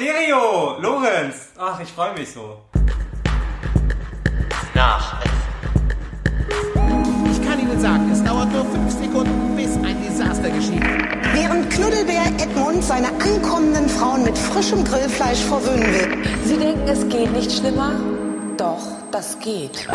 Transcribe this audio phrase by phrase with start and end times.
[0.00, 0.78] Stereo!
[0.80, 1.50] Lorenz!
[1.58, 2.58] Ach, ich freue mich so.
[4.74, 5.22] Nach.
[7.30, 10.82] Ich kann Ihnen sagen, es dauert nur fünf Sekunden, bis ein Desaster geschieht.
[11.34, 16.24] Während Knuddelbär Edmund seine ankommenden Frauen mit frischem Grillfleisch verwöhnen will.
[16.46, 18.00] Sie denken, es geht nicht schlimmer?
[18.56, 18.80] Doch,
[19.12, 19.86] das geht.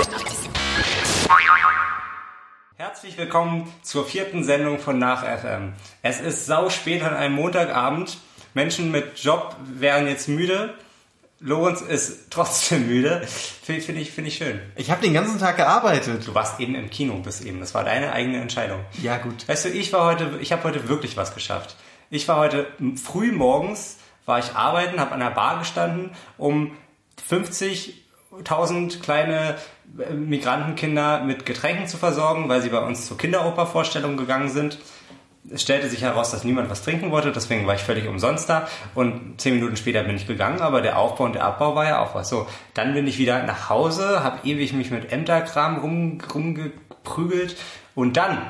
[2.77, 5.73] Herzlich willkommen zur vierten Sendung von Nach FM.
[6.03, 8.19] Es ist sau spät an einem Montagabend.
[8.55, 10.73] Menschen mit Job wären jetzt müde.
[11.41, 13.21] Lorenz ist trotzdem müde.
[13.27, 14.59] Finde find ich, find ich schön.
[14.77, 16.25] Ich habe den ganzen Tag gearbeitet.
[16.25, 17.59] Du warst eben im Kino bis eben.
[17.59, 18.79] Das war deine eigene Entscheidung.
[19.03, 19.47] Ja, gut.
[19.47, 21.75] Weißt du, ich war heute, ich habe heute wirklich was geschafft.
[22.09, 22.67] Ich war heute
[23.03, 26.77] früh morgens, war ich arbeiten, habe an der Bar gestanden, um
[27.29, 29.57] 50.000 kleine
[29.99, 34.77] äh, Migrantenkinder mit Getränken zu versorgen, weil sie bei uns zur Kinderopervorstellung gegangen sind.
[35.51, 38.67] Es stellte sich heraus, dass niemand was trinken wollte, deswegen war ich völlig umsonst da.
[38.95, 41.99] Und zehn Minuten später bin ich gegangen, aber der Aufbau und der Abbau war ja
[41.99, 42.29] auch was.
[42.29, 47.55] So, dann bin ich wieder nach Hause, habe ewig mich mit Ämterkram rum, rumgeprügelt.
[47.93, 48.41] Und dann,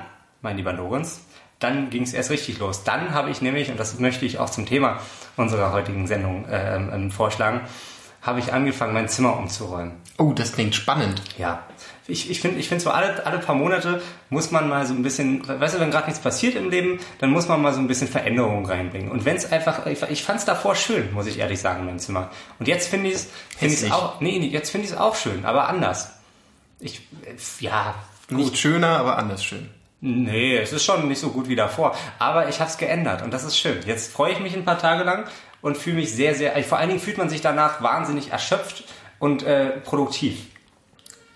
[0.42, 1.22] mein lieber Lorenz,
[1.60, 2.84] dann ging es erst richtig los.
[2.84, 5.00] Dann habe ich nämlich, und das möchte ich auch zum Thema
[5.36, 7.62] unserer heutigen Sendung äh, ähm, vorschlagen,
[8.22, 9.94] habe ich angefangen, mein Zimmer umzuräumen.
[10.18, 11.22] Oh, das klingt spannend.
[11.38, 11.64] Ja.
[12.08, 15.02] Ich, ich finde ich find so alle, alle paar Monate muss man mal so ein
[15.02, 17.88] bisschen, weißt du, wenn gerade nichts passiert im Leben, dann muss man mal so ein
[17.88, 19.10] bisschen Veränderung reinbringen.
[19.10, 21.86] Und wenn es einfach, ich, ich fand es davor schön, muss ich ehrlich sagen, in
[21.88, 22.30] meinem Zimmer.
[22.60, 23.94] Und jetzt finde ich es find ich's Hässlich.
[23.94, 26.12] auch, nee, jetzt finde ich es auch schön, aber anders.
[26.80, 27.02] Ich,
[27.60, 27.96] ja,
[28.30, 29.70] Nicht schöner, aber anders schön.
[30.02, 31.96] Nee, es ist schon nicht so gut wie davor.
[32.20, 33.80] Aber ich habe es geändert und das ist schön.
[33.88, 35.26] Jetzt freue ich mich ein paar Tage lang
[35.62, 36.62] und fühle mich sehr, sehr.
[36.64, 38.84] Vor allen Dingen fühlt man sich danach wahnsinnig erschöpft
[39.18, 40.46] und äh, produktiv.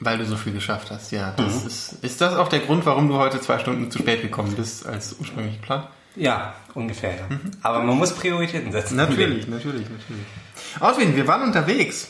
[0.01, 1.33] Weil du so viel geschafft hast, ja.
[1.35, 4.53] Das ist, ist das auch der Grund, warum du heute zwei Stunden zu spät gekommen
[4.55, 5.87] bist, als ursprünglich geplant?
[6.15, 7.11] Ja, ungefähr.
[7.11, 7.27] Ja.
[7.63, 8.95] Aber man muss Prioritäten setzen.
[8.95, 10.25] Natürlich, natürlich, natürlich.
[10.79, 12.09] Auswin, wir waren unterwegs.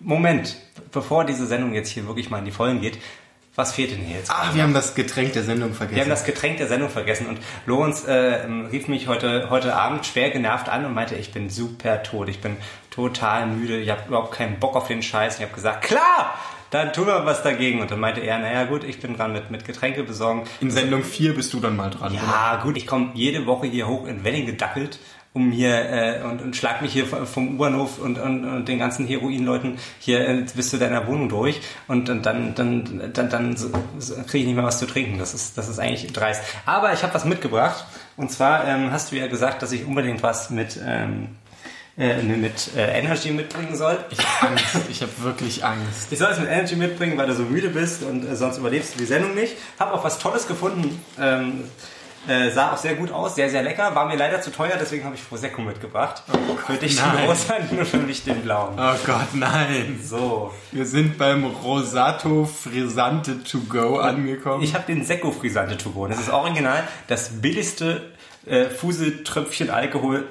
[0.00, 0.56] Moment,
[0.92, 2.98] bevor diese Sendung jetzt hier wirklich mal in die Vollen geht,
[3.58, 4.30] was fehlt denn hier jetzt?
[4.30, 5.96] Ah, wir haben das Getränk der Sendung vergessen.
[5.96, 8.12] Wir haben das Getränk der Sendung vergessen und Lorenz äh,
[8.70, 12.40] rief mich heute, heute Abend schwer genervt an und meinte, ich bin super tot, ich
[12.40, 12.56] bin
[12.90, 15.34] total müde, ich habe überhaupt keinen Bock auf den Scheiß.
[15.34, 16.38] Und ich habe gesagt, klar,
[16.70, 17.80] dann tun wir was dagegen.
[17.80, 20.44] Und dann meinte er, naja gut, ich bin dran mit, mit Getränke besorgen.
[20.60, 22.12] In Sendung 4 bist du dann mal dran.
[22.12, 22.20] oder?
[22.22, 24.98] Ja gut, ich komme jede Woche hier hoch in Wedding gedackelt
[25.34, 29.06] um hier äh, und, und schlag mich hier vom U-Bahnhof und, und, und den ganzen
[29.06, 33.70] Heroinleuten hier äh, bis zu deiner Wohnung durch und, und dann dann dann, dann so,
[33.98, 35.18] so kriege ich nicht mehr was zu trinken.
[35.18, 36.42] Das ist das ist eigentlich dreist.
[36.66, 37.84] Aber ich habe was mitgebracht
[38.16, 41.28] und zwar ähm, hast du ja gesagt, dass ich unbedingt was mit ähm,
[41.98, 43.98] äh, mit äh, Energy mitbringen soll.
[44.10, 44.76] Ich habe Angst.
[44.88, 46.12] Ich habe wirklich Angst.
[46.12, 48.94] Ich soll es mit Energy mitbringen, weil du so müde bist und äh, sonst überlebst
[48.94, 49.56] du die Sendung nicht.
[49.78, 51.02] Hab auch was Tolles gefunden.
[51.20, 51.64] Ähm,
[52.28, 53.94] äh, sah auch sehr gut aus, sehr, sehr lecker.
[53.94, 56.22] War mir leider zu teuer, deswegen habe ich Prosecco mitgebracht.
[56.66, 57.26] für dich den nein.
[57.26, 58.74] rosa und für mich den blauen.
[58.76, 59.98] Oh Gott, nein.
[60.04, 60.52] So.
[60.70, 64.62] Wir sind beim Rosato Frisante to go angekommen.
[64.62, 66.06] Ich habe den Secco Frisante to go.
[66.06, 68.12] Das ist original das billigste
[68.46, 70.24] äh, Fuseltröpfchen Alkohol,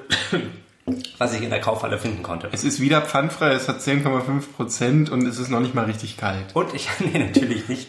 [1.18, 2.48] was ich in der Kaufhalle finden konnte.
[2.52, 6.16] es ist wieder pfandfrei, es hat 10,5 Prozent und es ist noch nicht mal richtig
[6.16, 6.54] kalt.
[6.54, 7.88] Und ich, nee, natürlich nicht.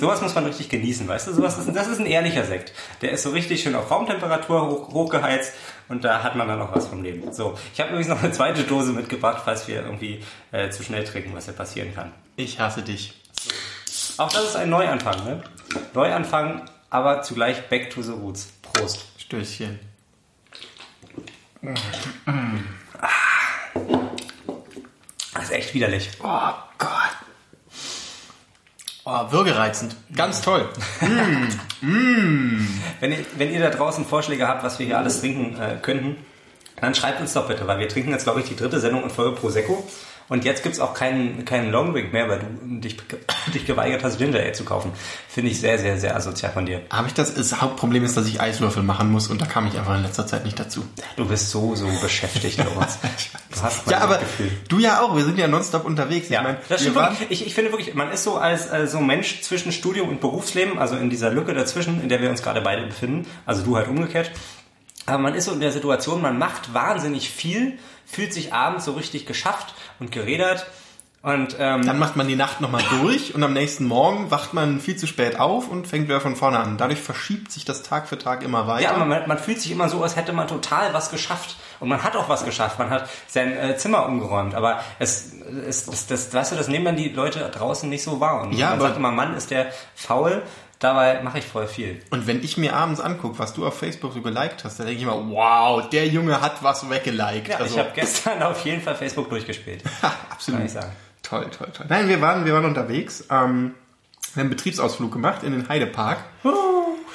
[0.00, 1.32] Sowas muss man richtig genießen, weißt du?
[1.32, 2.72] Sowas ist, das ist ein ehrlicher Sekt.
[3.02, 5.52] Der ist so richtig schön auf Raumtemperatur hoch, hochgeheizt
[5.88, 7.32] und da hat man dann noch was vom Leben.
[7.32, 11.04] So, ich habe übrigens noch eine zweite Dose mitgebracht, falls wir irgendwie äh, zu schnell
[11.04, 12.12] trinken, was ja passieren kann.
[12.36, 13.14] Ich hasse dich.
[14.16, 15.42] Auch das ist ein Neuanfang, ne?
[15.94, 18.52] Neuanfang, aber zugleich back to the roots.
[18.62, 19.06] Prost.
[19.18, 19.89] Stößchen.
[25.34, 26.10] Das ist echt widerlich.
[26.22, 26.90] Oh Gott.
[29.04, 29.96] Oh, würgereizend.
[30.14, 30.68] Ganz toll.
[31.00, 36.16] Wenn ihr, wenn ihr da draußen Vorschläge habt, was wir hier alles trinken äh, könnten,
[36.80, 39.10] dann schreibt uns doch bitte, weil wir trinken jetzt, glaube ich, die dritte Sendung in
[39.10, 39.86] Folge Prosecco.
[40.30, 42.96] Und jetzt gibt's auch keinen, keinen Long Drink mehr, weil du dich,
[43.52, 44.92] dich geweigert hast, Ginger Ale zu kaufen.
[45.28, 46.82] Finde ich sehr, sehr, sehr asozial von dir.
[46.88, 47.34] Habe ich das?
[47.34, 50.28] Das Hauptproblem ist, dass ich Eiswürfel machen muss und da kam ich einfach in letzter
[50.28, 50.84] Zeit nicht dazu.
[51.16, 52.98] Du bist so, so beschäftigt, Lorenz.
[53.52, 54.52] Du hast Ja, aber Gefühl.
[54.68, 55.16] du ja auch.
[55.16, 56.28] Wir sind ja nonstop unterwegs.
[56.28, 56.98] Ja, ich meine, das stimmt.
[57.28, 60.78] Ich, ich finde wirklich, man ist so als, als so Mensch zwischen Studium und Berufsleben,
[60.78, 63.88] also in dieser Lücke dazwischen, in der wir uns gerade beide befinden, also du halt
[63.88, 64.30] umgekehrt.
[65.06, 68.92] Aber man ist so in der Situation, man macht wahnsinnig viel, fühlt sich abends so
[68.92, 70.66] richtig geschafft und gerädert.
[71.22, 74.80] Und ähm, Dann macht man die Nacht nochmal durch und am nächsten Morgen wacht man
[74.80, 76.78] viel zu spät auf und fängt wieder von vorne an.
[76.78, 78.84] Dadurch verschiebt sich das Tag für Tag immer weiter.
[78.96, 81.56] ja, man, man fühlt sich immer so, als hätte man total was geschafft.
[81.78, 82.78] Und man hat auch was geschafft.
[82.78, 84.54] Man hat sein äh, Zimmer umgeräumt.
[84.54, 85.32] Aber es,
[85.68, 88.40] es, es das, weißt du, das nehmen dann die Leute draußen nicht so wahr.
[88.40, 90.42] Und Ja, man aber- sagt immer, Mann ist der faul.
[90.80, 92.00] Dabei mache ich voll viel.
[92.08, 95.02] Und wenn ich mir abends angucke, was du auf Facebook so geliked hast, dann denke
[95.02, 97.48] ich immer, wow, der Junge hat was weggeliked.
[97.48, 99.84] Ja, also, ich habe gestern auf jeden Fall Facebook durchgespielt.
[100.30, 100.60] absolut.
[100.60, 100.92] Kann ich sagen.
[101.22, 101.86] Toll, toll, toll.
[101.90, 103.26] Nein, wir waren, wir waren unterwegs.
[103.30, 103.74] Ähm,
[104.32, 106.24] wir haben einen Betriebsausflug gemacht in den Heidepark.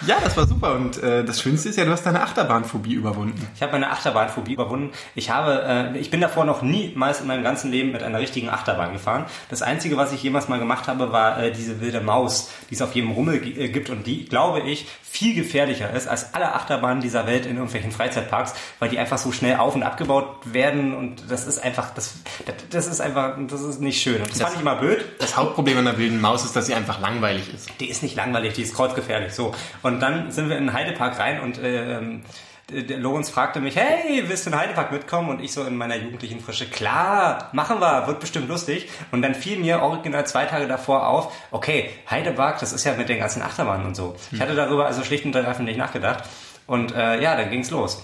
[0.06, 0.75] Ja, das war super.
[0.75, 3.47] Und äh, das Schönste ist ja, du hast deine Achterbahnphobie überwunden.
[3.56, 4.92] Ich habe meine Achterbahnphobie überwunden.
[5.15, 5.63] Ich habe,
[5.95, 9.25] äh, ich bin davor noch niemals in meinem ganzen Leben mit einer richtigen Achterbahn gefahren.
[9.50, 12.81] Das Einzige, was ich jemals mal gemacht habe, war äh, diese wilde Maus, die es
[12.81, 17.01] auf jedem Rummel äh, gibt und die, glaube ich, viel gefährlicher ist als alle Achterbahnen
[17.01, 21.31] dieser Welt in irgendwelchen Freizeitparks, weil die einfach so schnell auf und abgebaut werden und
[21.31, 22.15] das ist einfach, das,
[22.45, 24.21] das, das ist einfach, das ist nicht schön.
[24.21, 25.06] Und das, fand ich immer blöd.
[25.19, 27.69] Das Hauptproblem an der wilden Maus ist, dass sie einfach langweilig ist.
[27.80, 29.33] Die ist nicht langweilig, die ist kreuzgefährlich.
[29.33, 29.53] So.
[29.86, 32.24] Und dann sind wir in den Heidepark rein und ähm,
[32.72, 35.30] der Lorenz fragte mich, hey, willst du in den Heidepark mitkommen?
[35.30, 38.90] Und ich so in meiner jugendlichen Frische, klar, machen wir, wird bestimmt lustig.
[39.12, 43.10] Und dann fiel mir original zwei Tage davor auf, okay, Heidepark, das ist ja mit
[43.10, 44.16] den ganzen Achterbahnen und so.
[44.32, 46.24] Ich hatte darüber also schlicht und ergreifend nicht nachgedacht.
[46.66, 48.02] Und äh, ja, dann ging's los.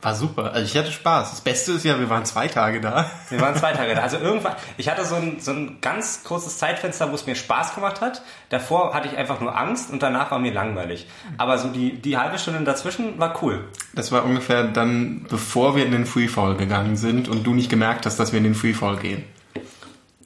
[0.00, 0.52] War super.
[0.52, 1.30] Also ich hatte Spaß.
[1.30, 3.10] Das Beste ist ja, wir waren zwei Tage da.
[3.30, 4.02] Wir waren zwei Tage da.
[4.02, 7.74] Also irgendwann, ich hatte so ein, so ein ganz kurzes Zeitfenster, wo es mir Spaß
[7.74, 8.22] gemacht hat.
[8.48, 11.08] Davor hatte ich einfach nur Angst und danach war mir langweilig.
[11.36, 13.64] Aber so die, die halbe Stunde dazwischen war cool.
[13.92, 18.06] Das war ungefähr dann, bevor wir in den Freefall gegangen sind und du nicht gemerkt
[18.06, 19.24] hast, dass wir in den Freefall gehen.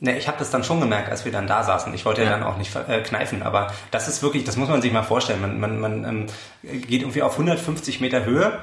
[0.00, 1.94] Ne, ich habe das dann schon gemerkt, als wir dann da saßen.
[1.94, 2.36] Ich wollte ja, Ja.
[2.36, 5.40] dann auch nicht äh, kneifen, aber das ist wirklich, das muss man sich mal vorstellen.
[5.40, 6.26] Man, man, man ähm,
[6.88, 8.58] geht irgendwie auf 150 Meter Höhe,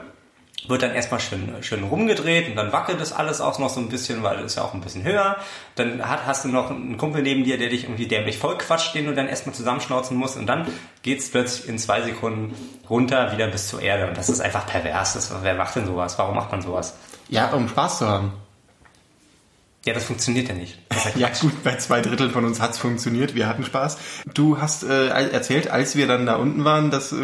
[0.67, 3.89] wird dann erstmal schön, schön rumgedreht und dann wackelt das alles auch noch so ein
[3.89, 5.37] bisschen, weil es ja auch ein bisschen höher.
[5.75, 8.93] Dann hat, hast du noch einen Kumpel neben dir, der dich irgendwie dämlich voll quatscht,
[8.93, 10.67] den du dann erstmal zusammenschnauzen musst und dann
[11.01, 12.53] geht's plötzlich in zwei Sekunden
[12.89, 15.13] runter wieder bis zur Erde und das ist einfach pervers.
[15.13, 16.17] Das, wer macht denn sowas?
[16.17, 16.95] Warum macht man sowas?
[17.29, 18.33] Ja, um Spaß zu haben.
[19.85, 20.77] Ja, das funktioniert ja nicht.
[21.15, 23.97] Ja gut, bei zwei Drittel von uns hat's funktioniert, wir hatten Spaß.
[24.33, 27.15] Du hast äh, erzählt, als wir dann da unten waren, dass äh,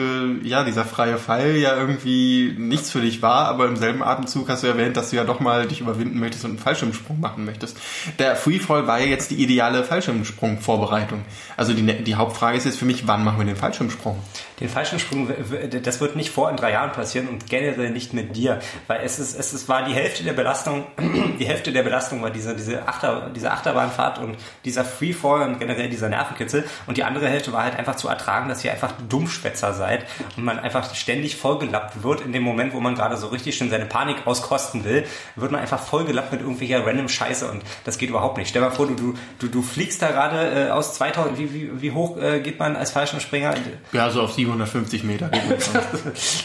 [0.41, 4.63] ja dieser freie Fall ja irgendwie nichts für dich war, aber im selben Atemzug hast
[4.63, 7.77] du erwähnt, dass du ja doch mal dich überwinden möchtest und einen Fallschirmsprung machen möchtest.
[8.19, 11.25] Der Freefall war ja jetzt die ideale Fallschirmsprung-Vorbereitung.
[11.57, 14.17] Also die, die Hauptfrage ist jetzt für mich, wann machen wir den Fallschirmsprung?
[14.61, 15.29] Den Fallschirmsprung,
[15.83, 19.19] das wird nicht vor in drei Jahren passieren und generell nicht mit dir, weil es
[19.19, 20.85] ist, es ist, war die Hälfte der Belastung,
[21.39, 25.89] die Hälfte der Belastung war diese, diese, Achter, diese Achterbahnfahrt und dieser Freefall und generell
[25.89, 29.73] dieser Nervenkitzel und die andere Hälfte war halt einfach zu ertragen, dass ihr einfach Dummschwätzer
[29.73, 30.05] seid
[30.37, 33.69] und man einfach ständig vollgelappt wird in dem Moment, wo man gerade so richtig schön
[33.69, 35.05] seine Panik auskosten will,
[35.35, 38.49] wird man einfach vollgelappt mit irgendwelcher random Scheiße und das geht überhaupt nicht.
[38.49, 41.53] Stell dir mal vor, du, du, du, du fliegst da gerade äh, aus 2000, wie,
[41.53, 43.55] wie, wie hoch äh, geht man als Fallschirmspringer?
[43.91, 45.29] Ja, so auf 750 Meter.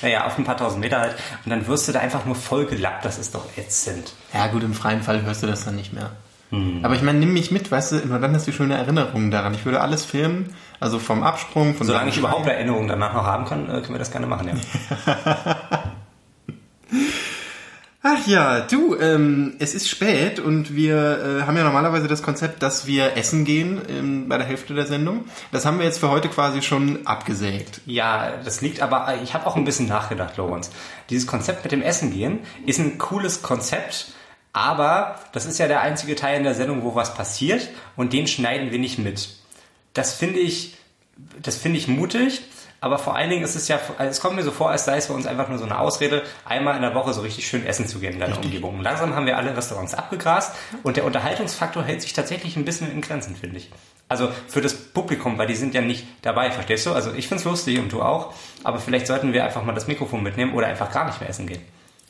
[0.03, 1.17] naja, auf ein paar tausend Meter halt.
[1.45, 3.05] Und dann wirst du da einfach nur voll gelappt.
[3.05, 4.13] Das ist doch ätzend.
[4.33, 6.11] Ja gut, im freien Fall hörst du das dann nicht mehr.
[6.83, 9.55] Aber ich meine, nimm mich mit, weißt du, nur dann hast du schöne Erinnerungen daran.
[9.55, 12.45] Ich würde alles filmen, also vom Absprung, von Solange ich überhaupt.
[12.45, 14.55] Erinnerungen danach noch haben kann, äh, können wir das gerne machen, ja.
[18.03, 22.63] Ach ja, du, ähm, es ist spät und wir äh, haben ja normalerweise das Konzept,
[22.63, 25.27] dass wir essen gehen ähm, bei der Hälfte der Sendung.
[25.53, 27.83] Das haben wir jetzt für heute quasi schon abgesägt.
[27.85, 30.71] Ja, das liegt aber, ich habe auch ein bisschen nachgedacht, Lorenz.
[31.11, 34.15] Dieses Konzept mit dem Essen gehen ist ein cooles Konzept,
[34.53, 38.27] aber das ist ja der einzige Teil in der Sendung, wo was passiert und den
[38.27, 39.29] schneiden wir nicht mit.
[39.95, 40.77] Das finde ich,
[41.43, 42.43] das finde ich mutig,
[42.81, 44.97] aber vor allen Dingen ist es ja, also es kommt mir so vor, als sei
[44.97, 47.67] es für uns einfach nur so eine Ausrede, einmal in der Woche so richtig schön
[47.67, 48.79] essen zu gehen in deiner Umgebung.
[48.79, 52.91] Und langsam haben wir alle Restaurants abgegrast und der Unterhaltungsfaktor hält sich tatsächlich ein bisschen
[52.91, 53.71] in Grenzen, finde ich.
[54.09, 56.93] Also für das Publikum, weil die sind ja nicht dabei, verstehst du?
[56.93, 58.33] Also ich find's lustig und du auch,
[58.65, 61.47] aber vielleicht sollten wir einfach mal das Mikrofon mitnehmen oder einfach gar nicht mehr essen
[61.47, 61.63] gehen.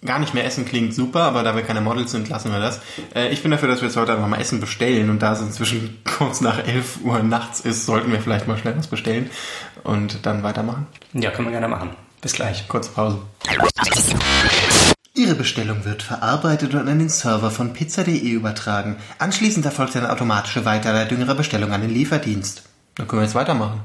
[0.04, 2.80] Gar nicht mehr essen klingt super, aber da wir keine Models sind, lassen wir das.
[3.14, 5.40] Äh, ich bin dafür, dass wir jetzt heute einfach mal Essen bestellen und da es
[5.42, 9.28] inzwischen kurz nach 11 Uhr nachts ist, sollten wir vielleicht mal schnell was bestellen
[9.85, 10.87] und dann weitermachen.
[11.12, 11.90] Ja, können wir gerne machen.
[12.23, 12.66] Bis gleich.
[12.69, 13.19] Kurze Pause.
[15.14, 18.97] Ihre Bestellung wird verarbeitet und an den Server von pizza.de übertragen.
[19.19, 22.62] Anschließend erfolgt eine automatische Weiterleitung Ihrer Bestellung an den Lieferdienst.
[22.95, 23.80] Dann können wir jetzt weitermachen.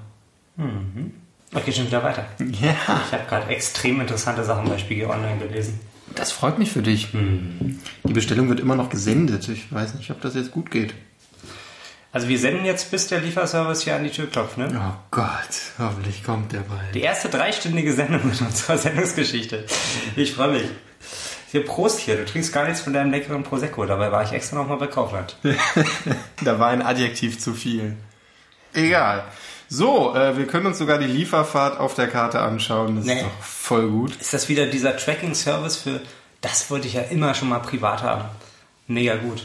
[1.54, 2.26] Okay, schon wieder weiter.
[2.40, 5.80] Ja, Ich habe gerade extrem interessante Sachen bei Spiegel Online gelesen.
[6.14, 7.10] Das freut mich für dich.
[7.12, 9.50] Die Bestellung wird immer noch gesendet.
[9.50, 10.94] Ich weiß nicht, ob das jetzt gut geht.
[12.12, 14.70] Also wir senden jetzt, bis der Lieferservice hier an die Tür klopft, ne?
[14.74, 15.28] Oh Gott,
[15.78, 16.96] hoffentlich kommt der bald.
[16.96, 19.66] Die erste dreistündige Sendung in unserer Sendungsgeschichte.
[20.16, 20.70] Ich freue mich.
[21.52, 22.16] Hier, Prost hier.
[22.16, 23.86] Du trinkst gar nichts von deinem leckeren Prosecco.
[23.86, 25.38] Dabei war ich extra nochmal bei Kaufland.
[26.44, 27.98] Da war ein Adjektiv zu viel.
[28.74, 29.24] Egal.
[29.68, 32.98] So, äh, wir können uns sogar die Lieferfahrt auf der Karte anschauen.
[32.98, 33.14] Das Nee.
[33.16, 34.16] ist doch voll gut.
[34.22, 36.02] Ist das wieder dieser Tracking-Service für...
[36.42, 38.26] Das wollte ich ja immer schon mal privat haben.
[38.88, 39.44] Mega gut.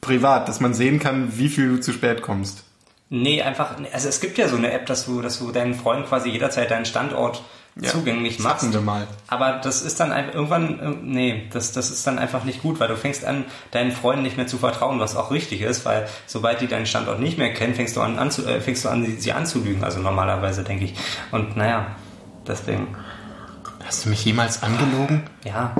[0.00, 2.62] Privat, dass man sehen kann, wie viel du zu spät kommst.
[3.08, 6.06] Nee, einfach, also es gibt ja so eine App, dass du, dass du deinen Freunden
[6.06, 7.42] quasi jederzeit deinen Standort
[7.78, 8.72] Ja, zugänglich machst.
[8.80, 9.06] mal.
[9.28, 12.80] Aber das ist dann einfach irgendwann, äh, nee, das, das ist dann einfach nicht gut,
[12.80, 16.08] weil du fängst an, deinen Freunden nicht mehr zu vertrauen, was auch richtig ist, weil
[16.26, 19.04] sobald die deinen Standort nicht mehr kennen, fängst du an, anzu, äh, fängst du an
[19.04, 20.94] sie, sie anzulügen, also normalerweise, denke ich.
[21.32, 21.88] Und naja,
[22.46, 22.96] deswegen,
[23.86, 25.24] Hast du mich jemals angelogen?
[25.44, 25.76] ja,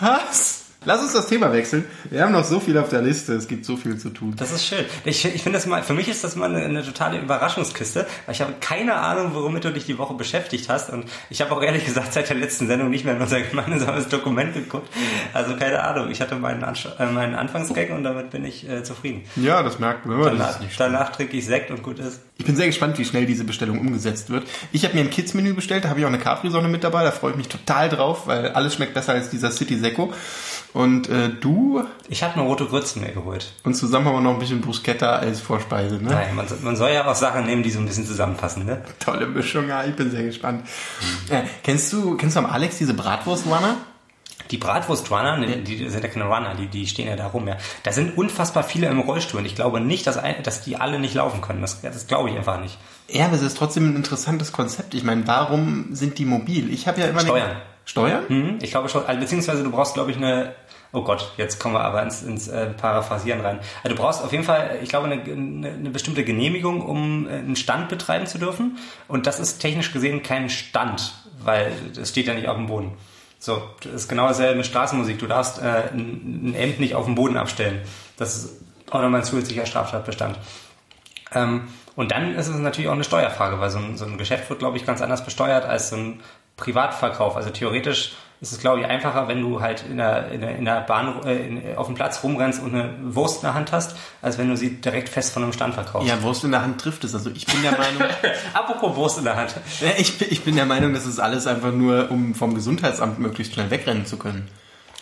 [0.00, 0.63] Was?
[0.84, 1.84] Lass uns das Thema wechseln.
[2.10, 3.34] Wir haben noch so viel auf der Liste.
[3.34, 4.34] Es gibt so viel zu tun.
[4.36, 4.84] das ist schön.
[5.04, 8.34] Ich, ich finde das mal, für mich ist das mal eine, eine totale Überraschungskiste, weil
[8.34, 11.62] ich habe keine Ahnung, womit du dich die Woche beschäftigt hast und ich habe auch
[11.62, 14.88] ehrlich gesagt seit der letzten Sendung nicht mehr in unser gemeinsames Dokument geguckt.
[15.32, 18.82] Also keine Ahnung, ich hatte meinen, Ansch äh, meinen Anfangsgag und damit bin ich äh,
[18.82, 19.22] zufrieden.
[19.36, 20.22] Ja, das merkt man.
[20.22, 22.20] Danach, danach trinke ich Sekt und gut ist.
[22.36, 24.44] Ich bin sehr gespannt, wie schnell diese Bestellung umgesetzt wird.
[24.72, 27.12] Ich habe mir ein Kids-Menü bestellt, da habe ich auch eine Capri-Sonne mit dabei, da
[27.12, 30.12] freue ich mich total drauf, weil alles schmeckt besser als dieser City Secco.
[30.74, 33.52] Und äh, du Ich habe eine rote Grütze mir geholt.
[33.62, 35.94] und zusammen haben wir noch ein bisschen Bruschetta als Vorspeise.
[35.96, 36.10] Ne?
[36.10, 38.82] Nein, man, soll- man soll ja auch Sachen nehmen, die so ein bisschen zusammenpassen, ne?
[38.98, 40.66] Tolle Mischung, ja, ich bin sehr gespannt.
[41.30, 43.76] Äh, kennst du kennst du am Alex diese Bratwurst-Runner?
[44.50, 47.56] Die Bratwurst-Runner, ne, die sind ja keine Runner, die, die stehen ja da rum, ja.
[47.84, 50.98] Da sind unfassbar viele im Rollstuhl und ich glaube nicht, dass, ein, dass die alle
[50.98, 51.60] nicht laufen können.
[51.62, 52.76] Das, das glaube ich einfach nicht.
[53.08, 54.92] Ja, aber es ist trotzdem ein interessantes Konzept.
[54.94, 56.70] Ich meine, warum sind die mobil?
[56.72, 57.56] Ich habe ja immer Steuern.
[57.86, 58.24] Steuern?
[58.28, 60.54] Mhm, ich glaube schon, also, beziehungsweise du brauchst, glaube ich, eine,
[60.94, 63.58] oh Gott, jetzt kommen wir aber ins, ins äh, Paraphrasieren rein.
[63.82, 67.32] Also du brauchst auf jeden Fall, ich glaube, eine, eine, eine bestimmte Genehmigung, um äh,
[67.32, 68.78] einen Stand betreiben zu dürfen.
[69.08, 72.92] Und das ist technisch gesehen kein Stand, weil das steht ja nicht auf dem Boden.
[73.40, 75.18] So, das ist genau dasselbe mit Straßenmusik.
[75.18, 77.82] Du darfst äh, ein, ein Amp nicht auf dem Boden abstellen.
[78.16, 80.38] Das ist auch nochmal ein zusätzlicher Straftatbestand.
[81.34, 84.48] Ähm, und dann ist es natürlich auch eine Steuerfrage, weil so ein, so ein Geschäft
[84.48, 86.20] wird, glaube ich, ganz anders besteuert als so ein
[86.56, 87.36] Privatverkauf.
[87.36, 90.64] Also theoretisch ist es, glaube ich, einfacher, wenn du halt in der, in der, in
[90.66, 93.96] der Bahn, äh, in, auf dem Platz rumrennst und eine Wurst in der Hand hast,
[94.20, 96.08] als wenn du sie direkt fest von einem Stand verkaufst.
[96.08, 97.14] Ja, Wurst in der Hand trifft es.
[97.14, 98.02] Also ich bin der Meinung,
[98.52, 99.54] Apropos Wurst in der Hand.
[99.98, 103.54] Ich, bin- ich bin der Meinung, das ist alles einfach nur, um vom Gesundheitsamt möglichst
[103.54, 104.48] schnell wegrennen zu können.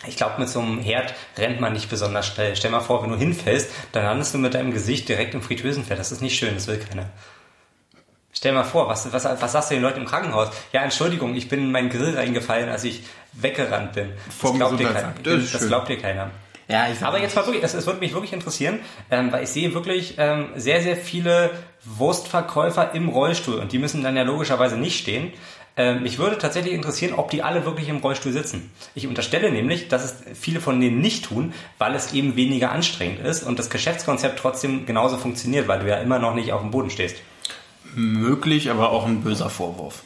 [0.07, 2.55] Ich glaube, mit so einem Herd rennt man nicht besonders schnell.
[2.57, 5.97] Stell mal vor, wenn du hinfällst, dann landest du mit deinem Gesicht direkt im Fritteusenfett.
[5.97, 7.05] Das ist nicht schön, das will keiner.
[8.35, 10.49] Stell mal vor, was, was, was sagst du den Leuten im Krankenhaus?
[10.73, 14.09] Ja, Entschuldigung, ich bin in meinen Grill reingefallen, als ich weggerannt bin.
[14.25, 15.13] Das Vom glaubt dir keiner.
[15.23, 16.31] Das Das glaubt dir keiner.
[16.67, 18.79] Ja, ich Aber jetzt mal wirklich, das, das würde mich wirklich interessieren,
[19.11, 21.51] ähm, weil ich sehe wirklich ähm, sehr, sehr viele
[21.83, 25.33] Wurstverkäufer im Rollstuhl und die müssen dann ja logischerweise nicht stehen.
[25.75, 28.71] Ähm, mich würde tatsächlich interessieren, ob die alle wirklich im Rollstuhl sitzen.
[28.93, 33.19] Ich unterstelle nämlich, dass es viele von denen nicht tun, weil es eben weniger anstrengend
[33.25, 36.71] ist und das Geschäftskonzept trotzdem genauso funktioniert, weil du ja immer noch nicht auf dem
[36.71, 37.17] Boden stehst.
[37.95, 40.03] möglich, aber auch ein böser Vorwurf.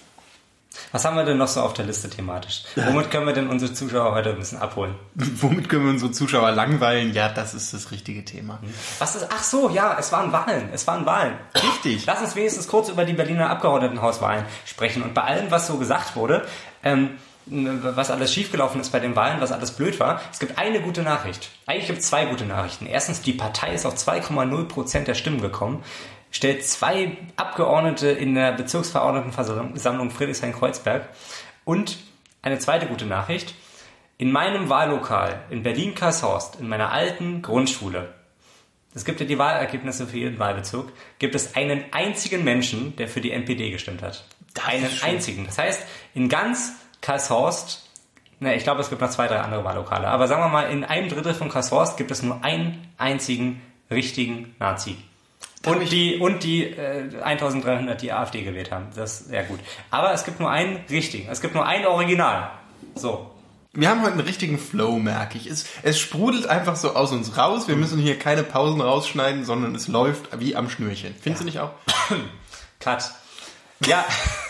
[0.92, 2.64] Was haben wir denn noch so auf der Liste thematisch?
[2.76, 4.96] Womit können wir denn unsere Zuschauer heute ein bisschen abholen?
[5.16, 7.14] Womit können wir unsere Zuschauer langweilen?
[7.14, 8.60] Ja, das ist das richtige Thema.
[9.00, 9.28] Was ist?
[9.30, 10.70] Ach so, ja, es waren Wahlen.
[10.74, 11.34] Es waren Wahlen.
[11.56, 12.06] Richtig.
[12.06, 15.04] Lass uns wenigstens kurz über die Berliner Abgeordnetenhauswahlen sprechen.
[15.04, 16.46] Und bei allem, was so gesagt wurde,
[16.84, 17.18] ähm,
[17.50, 21.02] was alles schiefgelaufen ist bei den Wahlen, was alles blöd war, es gibt eine gute
[21.02, 21.50] Nachricht.
[21.66, 22.86] Eigentlich gibt es zwei gute Nachrichten.
[22.86, 25.84] Erstens, die Partei ist auf 2,0 Prozent der Stimmen gekommen,
[26.38, 31.10] stellt zwei Abgeordnete in der Bezirksverordnetenversammlung Friedrichshain-Kreuzberg.
[31.66, 31.98] Und
[32.44, 33.56] eine zweite gute Nachricht.
[34.20, 38.14] In meinem Wahllokal in Berlin-Karshorst, in meiner alten Grundschule,
[38.94, 43.22] es gibt ja die Wahlergebnisse für jeden Wahlbezirk, gibt es einen einzigen Menschen, der für
[43.22, 44.24] die NPD gestimmt hat.
[44.64, 45.46] einen einzigen.
[45.48, 47.90] Das heißt, in ganz Karlshorst,
[48.40, 50.84] na, ich glaube, es gibt noch zwei, drei andere Wahllokale, aber sagen wir mal, in
[50.84, 54.98] einem Drittel von Karlshorst gibt es nur einen einzigen richtigen Nazi.
[55.66, 58.88] Und die, und die äh, 1300, die AfD gewählt haben.
[58.96, 59.60] Das ist sehr gut.
[59.90, 61.30] Aber es gibt nur einen richtigen.
[61.30, 62.52] Es gibt nur ein Original.
[62.96, 63.32] So.
[63.74, 65.48] Wir haben heute einen richtigen Flow, merke ich.
[65.48, 67.68] Es, es sprudelt einfach so aus uns raus.
[67.68, 71.14] Wir müssen hier keine Pausen rausschneiden, sondern es läuft wie am Schnürchen.
[71.20, 71.72] Findest du nicht auch?
[72.80, 73.12] Cut.
[73.86, 74.06] Ja.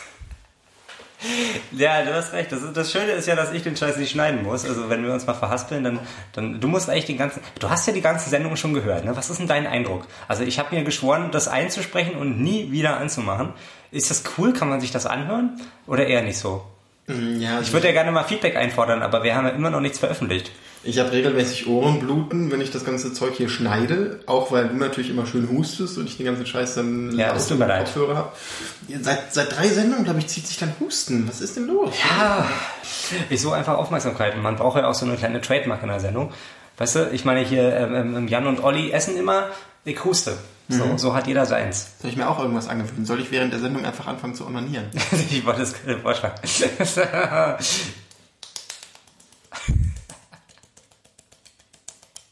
[1.72, 2.52] Ja, du hast recht.
[2.52, 4.66] Das, ist- das Schöne ist ja, dass ich den Scheiß nicht schneiden muss.
[4.66, 6.00] Also wenn wir uns mal verhaspeln, dann,
[6.34, 7.42] dann du musst eigentlich den ganzen.
[7.60, 9.04] Du hast ja die ganze Sendung schon gehört.
[9.06, 9.16] Ne?
[9.16, 10.06] Was ist denn dein Eindruck?
[10.28, 13.54] Also ich habe mir geschworen, das einzusprechen und nie wieder anzumachen.
[13.92, 14.54] Ist das cool?
[14.54, 15.60] Kann man sich das anhören?
[15.88, 16.64] Oder eher nicht so?
[17.08, 19.98] Ja, Ich würde ja gerne mal Feedback einfordern, aber wir haben ja immer noch nichts
[19.98, 20.52] veröffentlicht.
[20.84, 25.10] Ich habe regelmäßig Ohrenbluten, wenn ich das ganze Zeug hier schneide, auch weil du natürlich
[25.10, 27.86] immer schön hustest und ich den ganzen Scheiß dann Ja, das tut mir leid.
[27.86, 28.38] Kopfhörer hab.
[28.88, 31.28] Ja, Seit, seit drei Sendungen, glaube ich, zieht sich dann Husten.
[31.28, 31.94] Was ist denn los?
[32.10, 32.48] Ja,
[33.30, 34.38] ich so einfach Aufmerksamkeit.
[34.42, 36.32] Man braucht ja auch so eine kleine Trademark in der Sendung.
[36.78, 39.48] Weißt du, ich meine hier, ähm, ähm, Jan und Olli essen immer,
[39.84, 40.38] ich huste.
[40.70, 41.94] So, so hat jeder seins.
[42.02, 43.06] Soll ich mir auch irgendwas angewöhnen?
[43.06, 44.86] Soll ich während der Sendung einfach anfangen zu onanieren?
[45.32, 46.36] ich wollte es gerade vorschlagen.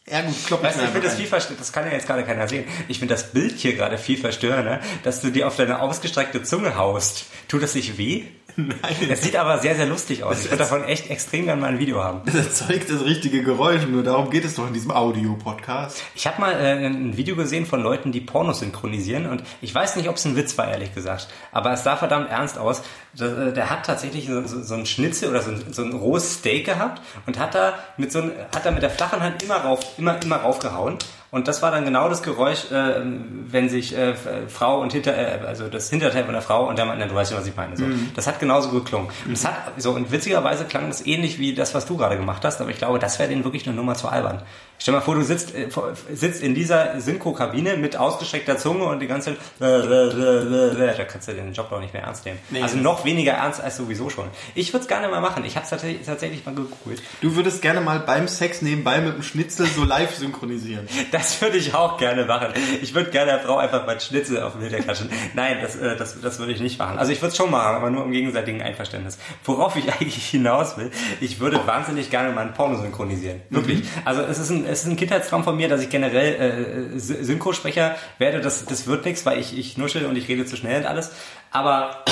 [0.07, 2.47] Ja gut, klopp Weißt ich finde das viel verstörender, das kann ja jetzt gerade keiner
[2.47, 2.65] sehen.
[2.87, 6.75] Ich finde das Bild hier gerade viel verstörender, dass du dir auf deine ausgestreckte Zunge
[6.75, 7.25] haust.
[7.47, 8.25] Tut das nicht weh?
[8.57, 8.75] Nein.
[9.09, 10.39] Es sieht aber sehr, sehr lustig aus.
[10.39, 12.21] Ich würde davon echt extrem gerne mal ein Video haben.
[12.35, 16.03] Das erzeugt das richtige Geräusch, nur darum geht es doch in diesem Audio-Podcast.
[16.15, 19.95] Ich habe mal äh, ein Video gesehen von Leuten, die Pornos synchronisieren und ich weiß
[19.95, 21.27] nicht, ob es ein Witz war, ehrlich gesagt.
[21.51, 22.81] Aber es sah verdammt ernst aus.
[23.13, 26.35] Der, der hat tatsächlich so, so, so ein Schnitzel oder so ein, so ein rohes
[26.35, 29.57] Steak gehabt und hat da mit so ein, hat da mit der flachen Hand immer
[29.57, 30.97] rauf, immer, immer raufgehauen.
[31.31, 33.01] Und das war dann genau das Geräusch, äh,
[33.47, 34.15] wenn sich äh,
[34.47, 37.31] Frau und hinter, äh, also das Hinterteil von der Frau und der Mann, du weißt
[37.31, 37.75] schon, was ich meine.
[37.75, 37.83] So.
[38.15, 39.09] Das hat genauso geklungen.
[39.25, 42.45] Und es hat, so, und witzigerweise klang das ähnlich wie das, was du gerade gemacht
[42.45, 44.43] hast, aber ich glaube, das wäre denen wirklich eine Nummer zu albern.
[44.77, 45.67] Stell mal vor, du sitzt, äh,
[46.13, 51.53] sitzt in dieser Synchro-Kabine mit ausgestreckter Zunge und die ganze Zeit, da kannst du den
[51.53, 52.39] Job doch nicht mehr ernst nehmen.
[52.49, 52.61] Nee.
[52.61, 54.25] also noch weniger ernst als sowieso schon.
[54.53, 55.45] Ich würde es gerne mal machen.
[55.45, 57.01] Ich habe es tatsächlich, tatsächlich mal gegoogelt.
[57.21, 60.87] Du würdest gerne mal beim Sex nebenbei mit dem Schnitzel so live synchronisieren.
[61.11, 62.49] Das würde ich auch gerne machen.
[62.81, 65.09] Ich würde gerne der Frau einfach mal Schnitzel auf den Hintern klatschen.
[65.33, 66.97] Nein, das, äh, das, das würde ich nicht machen.
[66.97, 69.17] Also ich würde es schon machen, aber nur im gegenseitigen Einverständnis.
[69.45, 70.91] Worauf ich eigentlich hinaus will,
[71.21, 73.41] ich würde wahnsinnig gerne mal ein Porno synchronisieren.
[73.49, 73.83] Wirklich.
[74.03, 77.23] Also es ist, ein, es ist ein Kindheitstraum von mir, dass ich generell äh, Sy-
[77.23, 78.41] Synchrosprecher werde.
[78.41, 81.11] Das, das wird nichts, weil ich, ich nuschel und ich rede zu schnell und alles.
[81.51, 82.03] Aber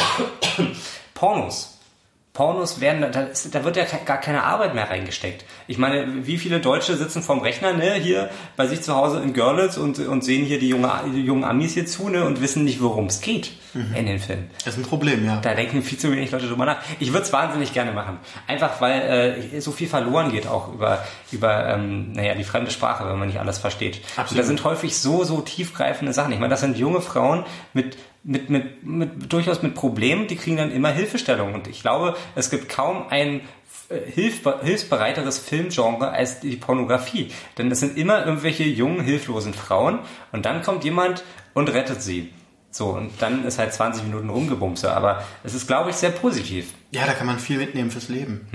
[1.14, 1.73] Pornos.
[2.34, 5.46] Pornos werden, da, ist, da wird ja gar keine Arbeit mehr reingesteckt.
[5.68, 9.34] Ich meine, wie viele Deutsche sitzen vorm Rechner, ne, hier bei sich zu Hause in
[9.34, 12.63] Görlitz und, und sehen hier die, junge, die jungen Amis hier zu, ne, und wissen
[12.63, 13.52] nicht, worum es geht
[13.96, 14.50] in den Filmen.
[14.66, 15.42] Das ist ein Problem, ja.
[15.42, 16.78] Da denken viel zu wenig Leute drüber nach.
[17.00, 18.18] Ich würde es wahnsinnig gerne machen.
[18.48, 23.08] Einfach weil äh, so viel verloren geht auch über, über ähm, naja, die fremde Sprache,
[23.08, 24.02] wenn man nicht alles versteht.
[24.16, 24.32] Absolut.
[24.32, 26.34] Und da sind häufig so, so tiefgreifende Sachen.
[26.34, 30.58] Ich meine, das sind junge Frauen mit mit, mit, mit, durchaus mit Problemen, die kriegen
[30.58, 31.53] dann immer Hilfestellung.
[31.53, 33.42] Und ich glaube, es gibt kaum ein
[33.89, 37.32] äh, hilfsbereiteres Filmgenre als die Pornografie.
[37.58, 40.00] Denn es sind immer irgendwelche jungen, hilflosen Frauen
[40.32, 42.32] und dann kommt jemand und rettet sie.
[42.72, 44.92] So, und dann ist halt 20 Minuten Rumgebumse.
[44.92, 46.74] Aber es ist, glaube ich, sehr positiv.
[46.92, 48.48] Ja, da kann man viel mitnehmen fürs Leben.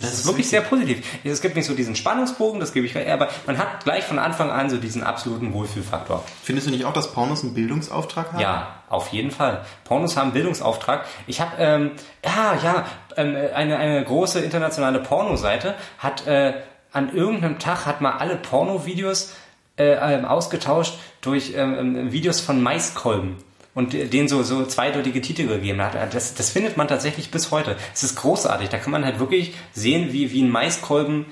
[0.00, 1.06] Das ist wirklich sehr positiv.
[1.22, 4.50] Es gibt nicht so diesen Spannungsbogen, das gebe ich aber man hat gleich von Anfang
[4.50, 6.24] an so diesen absoluten Wohlfühlfaktor.
[6.42, 8.40] Findest du nicht auch, dass Pornos einen Bildungsauftrag haben?
[8.40, 9.64] Ja, auf jeden Fall.
[9.84, 11.04] Pornos haben Bildungsauftrag.
[11.26, 11.92] Ich habe, ähm,
[12.24, 16.54] ja, ja, ähm, eine, eine große internationale Pornoseite hat äh,
[16.92, 19.32] an irgendeinem Tag hat mal alle Pornovideos
[19.76, 23.36] äh, ähm, ausgetauscht durch ähm, ähm, Videos von Maiskolben
[23.74, 25.94] und denen so, so zweideutige Titel gegeben hat.
[26.14, 27.76] Das, das findet man tatsächlich bis heute.
[27.92, 28.68] Es ist großartig.
[28.68, 31.26] Da kann man halt wirklich sehen, wie, wie ein Maiskolben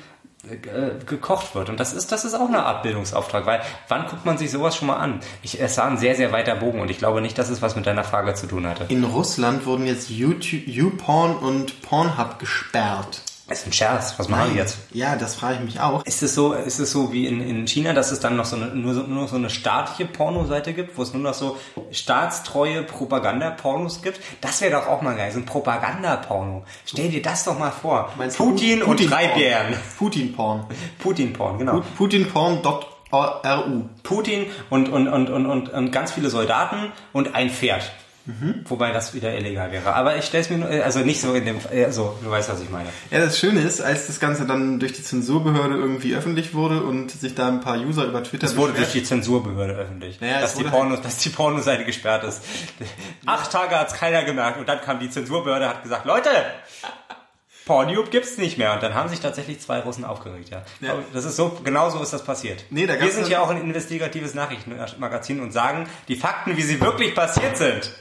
[0.44, 1.68] äh, gekocht wird.
[1.68, 4.74] Und das ist, das ist auch eine Art Bildungsauftrag, weil wann guckt man sich sowas
[4.74, 5.20] schon mal an?
[5.42, 7.76] Ich, es war ein sehr, sehr weiter Bogen und ich glaube nicht, dass es was
[7.76, 8.86] mit deiner Frage zu tun hatte.
[8.88, 13.22] In Russland wurden jetzt YouTube, YouPorn und Pornhub gesperrt.
[13.52, 14.14] Das ist ein Scherz.
[14.18, 14.78] Was machen die jetzt?
[14.92, 16.04] Ja, das frage ich mich auch.
[16.06, 18.56] Ist es so, ist es so wie in, in China, dass es dann noch so
[18.56, 21.58] eine, nur, so, nur so eine staatliche Pornoseite gibt, wo es nur noch so
[21.90, 24.20] staatstreue Propaganda-Pornos gibt?
[24.40, 26.64] Das wäre doch auch mal geil, so ein Propaganda-Porno.
[26.86, 28.10] Stell dir das doch mal vor.
[28.16, 29.34] Meinst Putin Pu- und Putin-Porn?
[29.34, 29.74] Bären.
[29.98, 30.64] Putin-Porn.
[30.98, 31.72] Putin-Porn, genau.
[31.78, 33.82] Pu- Putinporn.ru.
[34.02, 37.92] Putin und, und, und, und, und, und ganz viele Soldaten und ein Pferd.
[38.66, 39.94] Wobei das wieder illegal wäre.
[39.94, 42.50] Aber ich stelle es mir nur, also nicht so in dem, äh, so, du weißt,
[42.50, 42.88] was ich meine.
[43.10, 47.10] Ja, das Schöne ist, als das Ganze dann durch die Zensurbehörde irgendwie öffentlich wurde und
[47.10, 50.42] sich da ein paar User über Twitter Es wurde durch die Zensurbehörde öffentlich, Naja, es
[50.42, 52.42] dass, die Pornos, dass die Pornoseite gesperrt ist.
[53.26, 56.30] Acht Tage hat's keiner gemerkt und dann kam die Zensurbehörde hat gesagt, Leute,
[57.64, 58.72] Pornhub gibt's nicht mehr.
[58.74, 60.62] Und dann haben sich tatsächlich zwei Russen aufgeregt, ja.
[60.80, 60.94] Ja.
[61.12, 62.64] Das ist so, genau so ist das passiert.
[62.70, 66.80] Nee, da Wir sind ja auch ein investigatives Nachrichtenmagazin und sagen die Fakten, wie sie
[66.80, 67.92] wirklich passiert sind.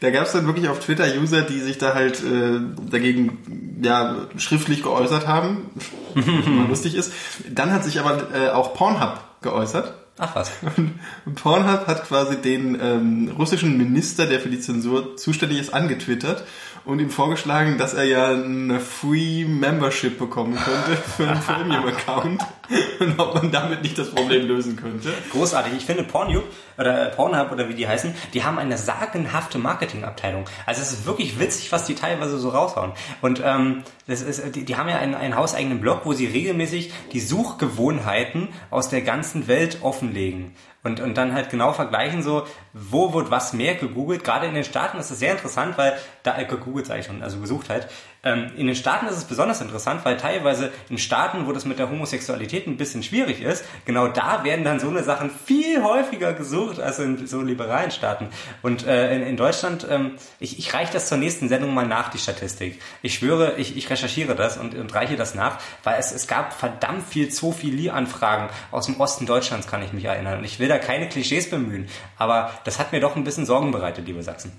[0.00, 4.26] Da gab es dann wirklich auf Twitter User, die sich da halt äh, dagegen ja,
[4.36, 5.70] schriftlich geäußert haben,
[6.14, 7.12] was immer lustig ist.
[7.48, 9.94] Dann hat sich aber äh, auch Pornhub geäußert.
[10.18, 10.52] Ach was.
[10.76, 11.00] Und
[11.34, 16.44] Pornhub hat quasi den ähm, russischen Minister, der für die Zensur zuständig ist, angetwittert
[16.84, 22.42] und ihm vorgeschlagen, dass er ja eine Free Membership bekommen könnte für einen Premium-Account
[23.00, 25.12] und ob man damit nicht das Problem lösen könnte.
[25.30, 25.72] Großartig.
[25.76, 26.44] Ich finde Pornhub
[26.82, 30.44] oder äh, Pornhub oder wie die heißen, die haben eine sagenhafte Marketingabteilung.
[30.66, 32.92] Also es ist wirklich witzig, was die teilweise so raushauen.
[33.22, 36.92] Und ähm, das ist, die, die haben ja einen, einen hauseigenen Blog, wo sie regelmäßig
[37.12, 40.54] die Suchgewohnheiten aus der ganzen Welt offenlegen.
[40.84, 44.24] Und, und dann halt genau vergleichen, so, wo wird was mehr gegoogelt.
[44.24, 47.22] Gerade in den Staaten ist es sehr interessant, weil da, äh, gegoogelt sage ich schon,
[47.22, 47.88] also gesucht halt,
[48.24, 51.80] Ähm, in den Staaten ist es besonders interessant, weil teilweise in Staaten, wo das mit
[51.80, 56.32] der Homosexualität ein bisschen schwierig ist, genau da werden dann so eine Sachen viel häufiger
[56.32, 58.28] gesucht als in so liberalen Staaten.
[58.62, 62.10] Und äh, in, in Deutschland, ähm, ich, ich reiche das zur nächsten Sendung mal nach,
[62.10, 62.80] die Statistik.
[63.02, 66.52] Ich schwöre, ich, ich recherchiere das und, und reiche das nach, weil es, es gab
[66.52, 70.38] verdammt viel Zoophilie-Anfragen aus dem Osten Deutschlands, kann ich mich erinnern.
[70.38, 73.72] Und ich will da keine Klischees bemühen, aber das hat mir doch ein bisschen Sorgen
[73.72, 74.52] bereitet, liebe Sachsen.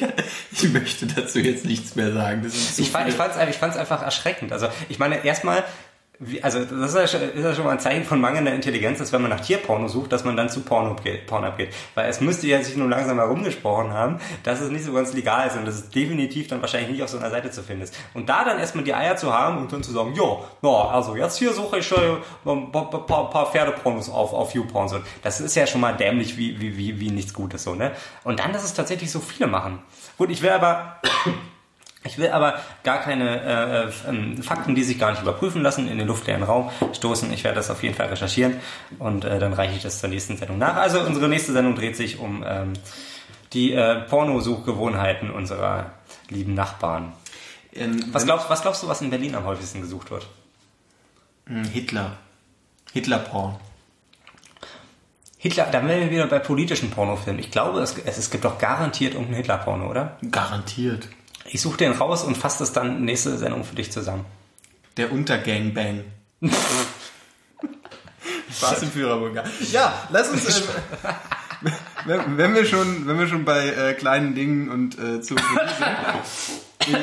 [0.52, 2.44] Ich möchte dazu jetzt nichts mehr sagen.
[2.76, 4.52] Ich, fand, ich fand's, ich fand's einfach erschreckend.
[4.52, 5.64] Also ich meine, erstmal,
[6.18, 8.98] wie, also das ist ja, schon, ist ja schon mal ein Zeichen von mangelnder Intelligenz,
[8.98, 11.74] dass wenn man nach Tierporno sucht, dass man dann zu Porno geht, Pornhub geht.
[11.94, 15.46] Weil es müsste ja sich nun langsam herumgesprochen haben, dass es nicht so ganz legal
[15.46, 17.94] ist und dass es definitiv dann wahrscheinlich nicht auf so einer Seite zu finden ist.
[18.14, 21.16] Und da dann erstmal die Eier zu haben und dann zu sagen, ja, na, also
[21.16, 21.96] jetzt hier suche ich äh,
[22.46, 24.88] ein paar, paar, paar Pferdepornos auf, auf YouPorn.
[24.88, 25.00] So.
[25.22, 27.92] Das ist ja schon mal dämlich wie, wie, wie, wie nichts Gutes so, ne?
[28.24, 29.80] Und dann, dass es tatsächlich so viele machen.
[30.16, 30.98] Gut, ich will aber
[32.06, 35.88] ich will aber gar keine äh, äh, ähm, Fakten, die sich gar nicht überprüfen lassen,
[35.88, 37.32] in den luftleeren Raum stoßen.
[37.32, 38.60] Ich werde das auf jeden Fall recherchieren
[38.98, 40.76] und äh, dann reiche ich das zur nächsten Sendung nach.
[40.76, 42.72] Also unsere nächste Sendung dreht sich um ähm,
[43.52, 45.92] die äh, Pornosuchgewohnheiten unserer
[46.28, 47.12] lieben Nachbarn.
[47.74, 50.26] Ähm, Was glaubst, was glaubst du, was in Berlin am häufigsten gesucht wird?
[51.72, 52.16] Hitler.
[52.92, 53.56] Hitler-Porn.
[55.38, 57.38] Hitler, da wären wir wieder bei politischen Pornofilmen.
[57.38, 60.16] Ich glaube, es, es, es gibt doch garantiert irgendeinen Hitler-Porno, oder?
[60.30, 61.08] Garantiert.
[61.50, 64.24] Ich suche den raus und fasse das dann nächste Sendung für dich zusammen.
[64.96, 66.04] Der Untergangbang.
[68.56, 69.44] Spaß im Führerbunker.
[69.72, 70.60] Ja, lass uns.
[70.60, 70.62] Äh,
[72.06, 75.34] wenn, wenn wir schon, wenn wir schon bei äh, kleinen Dingen und äh, zu
[76.86, 76.98] sind.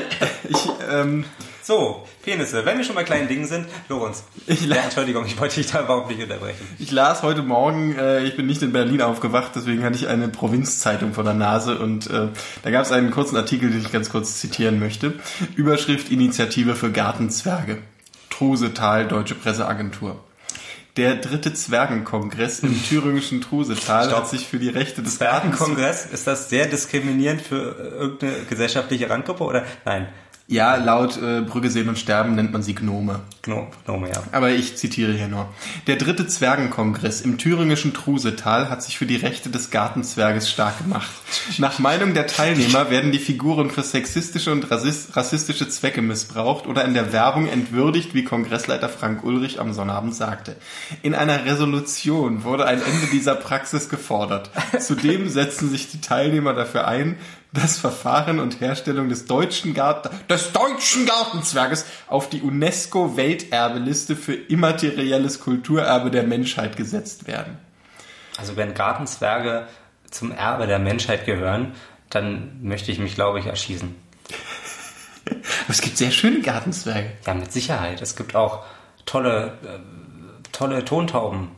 [0.49, 1.25] Ich, ähm,
[1.65, 2.65] So, Penisse.
[2.65, 4.23] Wenn wir schon bei kleinen Dingen sind, Lorenz.
[4.47, 6.67] Ich- ja, Entschuldigung, ich wollte dich da überhaupt nicht unterbrechen.
[6.77, 10.27] ich las heute Morgen, äh, ich bin nicht in Berlin aufgewacht, deswegen hatte ich eine
[10.27, 12.27] Provinzzeitung vor der Nase und äh,
[12.63, 15.13] da gab es einen kurzen Artikel, den ich ganz kurz zitieren möchte.
[15.55, 17.77] Überschrift Initiative für Gartenzwerge.
[18.29, 20.19] Trusetal, Deutsche Presseagentur.
[20.97, 24.17] Der dritte Zwergenkongress im thüringischen Trusetal Stopp.
[24.19, 29.09] hat sich für die Rechte des Gartenzwerges Zwergenkongress, ist das sehr diskriminierend für irgendeine gesellschaftliche
[29.09, 29.63] Randgruppe oder?
[29.85, 30.07] Nein,
[30.45, 33.21] Ja, laut äh, Brügge sehen und sterben nennt man sie Gnome.
[33.43, 34.21] Gno- Gnome, ja.
[34.33, 35.47] Aber ich zitiere hier nur.
[35.87, 41.09] Der dritte Zwergenkongress im thüringischen Trusetal hat sich für die Rechte des Gartenzwerges stark gemacht.
[41.59, 46.83] Nach Meinung der Teilnehmer werden die Figuren für sexistische und rassis- rassistische Zwecke missbraucht oder
[46.83, 50.57] in der Werbung entwürdigt, wie Kongressleiter Frank Ulrich am Sonnabend sagte.
[51.03, 54.51] In einer Resolution wurde ein Ende dieser Praxis gefordert.
[54.79, 57.15] Zudem setzen sich die Teilnehmer dafür ein,
[57.53, 64.33] das Verfahren und Herstellung des deutschen Garten, des deutschen Gartenzwerges auf die UNESCO Welterbeliste für
[64.33, 67.57] immaterielles Kulturerbe der Menschheit gesetzt werden.
[68.37, 69.67] Also wenn Gartenzwerge
[70.09, 71.73] zum Erbe der Menschheit gehören,
[72.09, 73.95] dann möchte ich mich, glaube ich, erschießen.
[75.29, 75.39] Aber
[75.69, 77.11] es gibt sehr schöne Gartenzwerge.
[77.25, 78.01] Ja, mit Sicherheit.
[78.01, 78.63] Es gibt auch
[79.05, 81.51] tolle, äh, tolle Tontauben.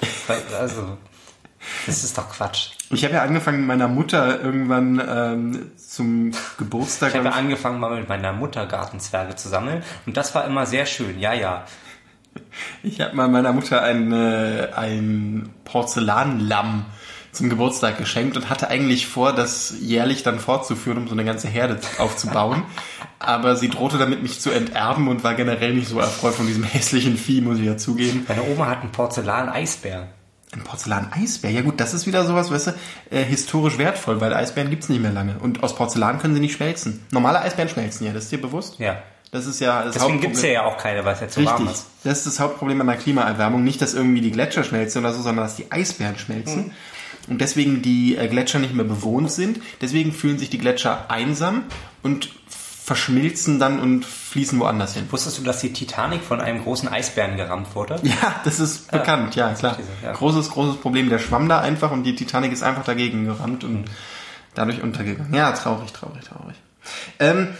[0.58, 0.96] Also,
[1.86, 2.70] das ist doch Quatsch.
[2.94, 7.10] Ich habe ja angefangen, mit meiner Mutter irgendwann ähm, zum Geburtstag.
[7.10, 10.66] Ich habe ich, angefangen, mal mit meiner Mutter Gartenzwerge zu sammeln und das war immer
[10.66, 11.18] sehr schön.
[11.18, 11.64] Ja, ja.
[12.82, 16.86] Ich habe mal meiner Mutter ein, äh, ein Porzellanlamm
[17.34, 21.48] zum Geburtstag geschenkt und hatte eigentlich vor, das jährlich dann fortzuführen, um so eine ganze
[21.48, 22.62] Herde aufzubauen.
[23.18, 26.62] Aber sie drohte damit, mich zu enterben und war generell nicht so erfreut von diesem
[26.62, 28.24] hässlichen Vieh, muss ich ja zugeben.
[28.28, 30.08] Meine Oma hat einen Porzellan-Eisbär.
[30.54, 32.70] Ein Porzellan-Eisbär, ja gut, das ist wieder sowas, weißt du,
[33.10, 35.36] äh, historisch wertvoll, weil Eisbären gibt's nicht mehr lange.
[35.40, 37.04] Und aus Porzellan können sie nicht schmelzen.
[37.10, 38.78] Normale Eisbären schmelzen ja, das ist dir bewusst?
[38.78, 39.02] Ja.
[39.32, 40.20] Das ist ja das Deswegen Hauptproblem.
[40.20, 41.74] gibt's ja ja auch keine, weil es ja zu warm Richtig.
[41.74, 41.86] ist.
[42.04, 43.64] Das ist das Hauptproblem an der Klimaerwärmung.
[43.64, 46.70] Nicht, dass irgendwie die Gletscher schmelzen oder so, sondern dass die Eisbären schmelzen.
[47.28, 49.60] Und deswegen die äh, Gletscher nicht mehr bewohnt sind.
[49.80, 51.64] Deswegen fühlen sich die Gletscher einsam
[52.04, 52.28] und
[52.84, 55.06] verschmilzen dann und fließen woanders hin.
[55.10, 57.98] Wusstest du, dass die Titanic von einem großen Eisbären gerammt wurde?
[58.02, 59.78] Ja, das ist bekannt, ja, klar.
[60.02, 60.12] Ja.
[60.12, 61.08] Großes, großes Problem.
[61.08, 63.86] Der schwamm da einfach und die Titanic ist einfach dagegen gerammt und
[64.54, 65.32] dadurch untergegangen.
[65.32, 66.56] Ja, traurig, traurig, traurig.
[67.18, 67.54] Ähm,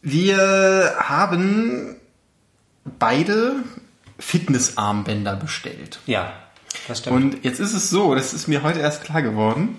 [0.00, 1.96] wir haben
[3.00, 3.56] beide
[4.20, 5.98] Fitnessarmbänder bestellt.
[6.06, 6.32] Ja,
[6.86, 7.16] das stimmt.
[7.16, 9.76] Und jetzt ist es so, das ist mir heute erst klar geworden,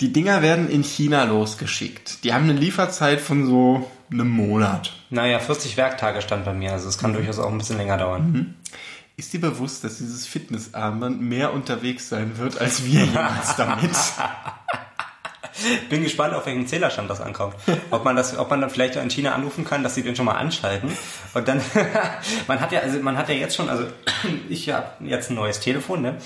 [0.00, 2.24] die Dinger werden in China losgeschickt.
[2.24, 4.92] Die haben eine Lieferzeit von so einem Monat.
[5.10, 8.56] naja, 40 Werktage stand bei mir, also es kann durchaus auch ein bisschen länger dauern.
[9.16, 13.90] Ist dir bewusst, dass dieses Fitnessarmband mehr unterwegs sein wird als wir jemals damit?
[15.88, 17.54] Bin gespannt, auf welchem Zählerstand das ankommt.
[17.90, 20.24] Ob man das, ob man dann vielleicht in China anrufen kann, dass sie den schon
[20.26, 20.90] mal anschalten.
[21.34, 21.60] Und dann,
[22.48, 23.84] man hat ja, also man hat ja jetzt schon, also
[24.48, 26.16] ich habe jetzt ein neues Telefon, ne?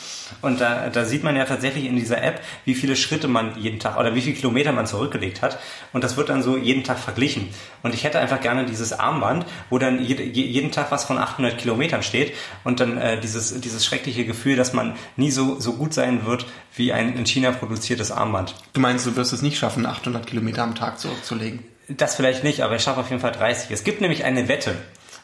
[0.42, 3.78] Und da, da sieht man ja tatsächlich in dieser App, wie viele Schritte man jeden
[3.80, 5.58] Tag oder wie viele Kilometer man zurückgelegt hat.
[5.92, 7.48] Und das wird dann so jeden Tag verglichen.
[7.82, 11.18] Und ich hätte einfach gerne dieses Armband, wo dann jede, je- jeden Tag was von
[11.18, 15.74] 800 Kilometern steht und dann äh, dieses, dieses schreckliche Gefühl, dass man nie so, so
[15.74, 18.54] gut sein wird wie ein in China produziertes Armband.
[18.72, 21.60] Du meinst, du wirst es nicht schaffen, 800 Kilometer am Tag zurückzulegen?
[21.88, 23.70] Das vielleicht nicht, aber ich schaffe auf jeden Fall 30.
[23.70, 24.74] Es gibt nämlich eine Wette.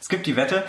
[0.01, 0.65] Es gibt die Wette,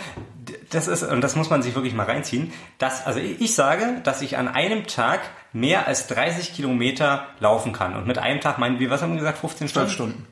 [0.72, 4.22] das ist, und das muss man sich wirklich mal reinziehen, dass, also ich sage, dass
[4.22, 5.22] ich an einem Tag
[5.54, 7.96] mehr als 30 Kilometer laufen kann.
[7.96, 9.88] Und mit einem Tag meinen wir, was haben wir gesagt, 15 Stunden?
[9.88, 10.28] 12 Stunden.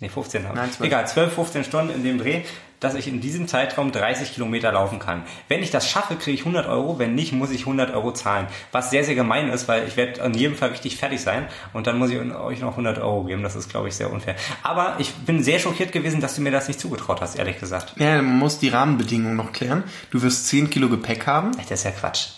[0.00, 0.62] Nee, 15 haben wir.
[0.62, 0.80] 12.
[0.80, 2.42] Egal, 12, 15 Stunden in dem Dreh,
[2.80, 5.22] dass ich in diesem Zeitraum 30 Kilometer laufen kann.
[5.48, 6.98] Wenn ich das schaffe, kriege ich 100 Euro.
[6.98, 8.46] Wenn nicht, muss ich 100 Euro zahlen.
[8.72, 11.86] Was sehr, sehr gemein ist, weil ich werde in jedem Fall richtig fertig sein und
[11.86, 13.42] dann muss ich euch noch 100 Euro geben.
[13.42, 14.36] Das ist, glaube ich, sehr unfair.
[14.62, 17.94] Aber ich bin sehr schockiert gewesen, dass du mir das nicht zugetraut hast, ehrlich gesagt.
[17.98, 19.84] Ja, man muss die Rahmenbedingungen noch klären.
[20.10, 21.52] Du wirst 10 Kilo Gepäck haben.
[21.56, 22.37] Das ist ja Quatsch.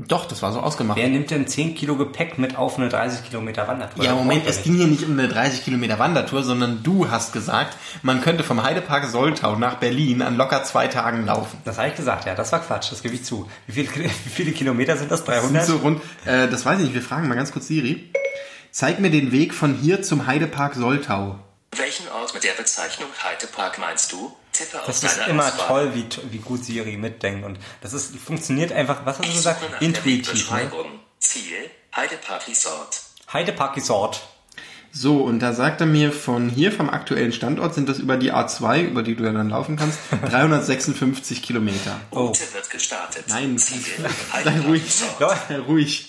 [0.00, 0.96] Doch, das war so ausgemacht.
[0.96, 4.04] Wer nimmt denn 10 Kilo Gepäck mit auf eine 30 Kilometer Wandertour?
[4.04, 7.32] Ja, Das Moment, es ging hier nicht um eine 30 Kilometer Wandertour, sondern du hast
[7.32, 11.58] gesagt, man könnte vom Heidepark Soltau nach Berlin an locker zwei Tagen laufen.
[11.64, 12.36] Das habe ich gesagt, ja.
[12.36, 13.50] Das war Quatsch, das gebe ich zu.
[13.66, 15.24] Wie viele, wie viele Kilometer sind das?
[15.24, 15.64] Das 300?
[15.64, 18.12] sind so rund, äh, das weiß ich nicht, wir fragen mal ganz kurz Siri.
[18.70, 21.40] Zeig mir den Weg von hier zum Heidepark Soltau.
[21.76, 24.32] Welchen Ort mit der Bezeichnung Heidepark meinst du?
[24.58, 25.66] Tippe Das ist immer Auswahl.
[25.66, 27.44] toll, wie, wie gut Siri mitdenkt.
[27.46, 29.62] Und das ist, funktioniert einfach, was hast du gesagt?
[29.80, 30.50] Intuitiv.
[30.50, 30.70] Ne?
[31.18, 33.00] Ziel, Heidepark Resort.
[33.32, 34.20] Heidepark Resort.
[34.90, 38.32] So, und da sagt er mir, von hier vom aktuellen Standort sind das über die
[38.32, 39.98] A2, über die du ja dann laufen kannst,
[40.30, 42.00] 356 Kilometer.
[42.10, 42.26] Oh.
[42.26, 43.24] Route wird gestartet.
[43.28, 43.82] Nein, Ziel,
[44.44, 44.82] sei ruhig.
[44.90, 46.07] Sei ruhig.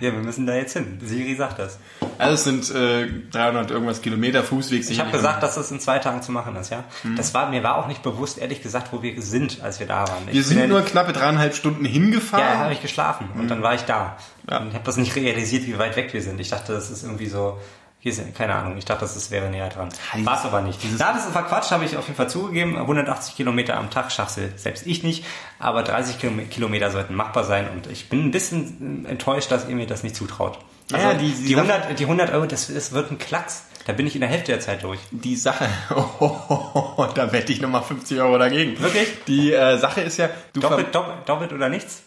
[0.00, 0.98] Ja, wir müssen da jetzt hin.
[1.02, 1.78] Siri sagt das.
[2.18, 4.88] Also es sind äh, 300 irgendwas Kilometer Fußweg.
[4.88, 6.84] Ich habe gesagt, dass das in zwei Tagen zu machen ist, ja.
[7.16, 10.08] Das war, mir war auch nicht bewusst, ehrlich gesagt, wo wir sind, als wir da
[10.08, 10.28] waren.
[10.28, 12.44] Ich wir sind nur knappe dreieinhalb Stunden hingefahren.
[12.44, 14.16] Ja, habe ich geschlafen und dann war ich da.
[14.50, 14.58] Ja.
[14.58, 16.40] Und ich habe das nicht realisiert, wie weit weg wir sind.
[16.40, 17.58] Ich dachte, das ist irgendwie so,
[18.02, 19.90] hier sind, keine Ahnung, ich dachte, das wäre näher dran.
[20.24, 20.80] War es aber nicht.
[20.98, 22.76] Na, das ist Quatsch, habe ich auf jeden Fall zugegeben.
[22.78, 25.24] 180 Kilometer am Tag schaffte selbst ich nicht,
[25.58, 29.68] aber 30 Kilome- Kilometer sollten machbar sein und ich bin ein bisschen äh, enttäuscht, dass
[29.68, 30.58] ihr mir das nicht zutraut.
[30.92, 33.64] Also Ja, die- die, die 100, die 100 Euro, das, das wird ein Klacks.
[33.86, 35.00] Da bin ich in der Hälfte der Zeit durch.
[35.10, 35.66] Die Sache,
[36.20, 38.78] oh, da wette ich nochmal 50 Euro dagegen.
[38.80, 39.08] Wirklich?
[39.26, 42.02] Die äh, Sache ist ja, du Doppelt, doppelt, doppelt oder nichts?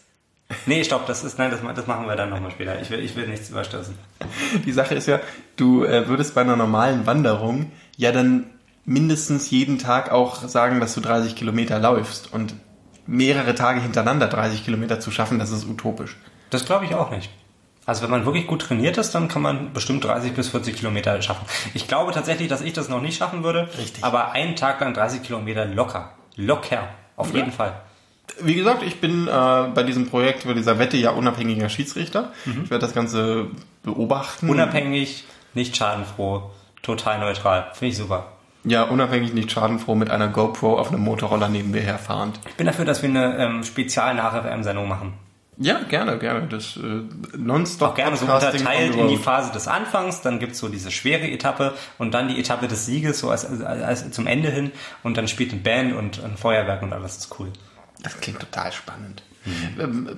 [0.66, 2.80] Nee, stopp, das ist, nein, das, das machen wir dann nochmal später.
[2.80, 3.98] Ich will, ich will nichts überstürzen.
[4.64, 5.20] Die Sache ist ja,
[5.56, 8.46] du äh, würdest bei einer normalen Wanderung ja dann
[8.84, 12.32] mindestens jeden Tag auch sagen, dass du 30 Kilometer läufst.
[12.32, 12.54] Und
[13.06, 16.16] mehrere Tage hintereinander 30 Kilometer zu schaffen, das ist utopisch.
[16.50, 17.30] Das glaube ich auch nicht.
[17.86, 21.20] Also wenn man wirklich gut trainiert ist, dann kann man bestimmt 30 bis 40 Kilometer
[21.20, 21.44] schaffen.
[21.74, 23.68] Ich glaube tatsächlich, dass ich das noch nicht schaffen würde.
[23.78, 24.02] Richtig.
[24.02, 26.12] Aber einen Tag lang 30 Kilometer locker.
[26.36, 26.88] Locker.
[27.16, 27.74] Auf jeden Fall.
[28.40, 29.30] Wie gesagt, ich bin äh,
[29.74, 32.32] bei diesem Projekt, bei dieser Wette ja unabhängiger Schiedsrichter.
[32.46, 33.48] Ich werde das Ganze
[33.82, 34.48] beobachten.
[34.48, 36.50] Unabhängig, nicht schadenfroh,
[36.82, 37.68] total neutral.
[37.74, 38.32] Finde ich super.
[38.64, 42.40] Ja, unabhängig, nicht schadenfroh, mit einer GoPro auf einem Motorroller neben mir herfahrend.
[42.48, 45.12] Ich bin dafür, dass wir eine ähm, Spezial-Nach-FM-Sendung machen.
[45.58, 46.48] Ja, gerne, gerne.
[46.48, 47.02] Das äh,
[47.36, 49.16] nonstop Auch gerne so unterteilt in die.
[49.16, 53.20] Phase des Anfangs, dann gibt's so diese schwere Etappe und dann die Etappe des Sieges,
[53.20, 56.82] so als, als, als zum Ende hin und dann spielt eine Band und ein Feuerwerk
[56.82, 57.52] und alles ist cool.
[58.04, 59.22] Das klingt total spannend.
[59.78, 60.08] Ähm,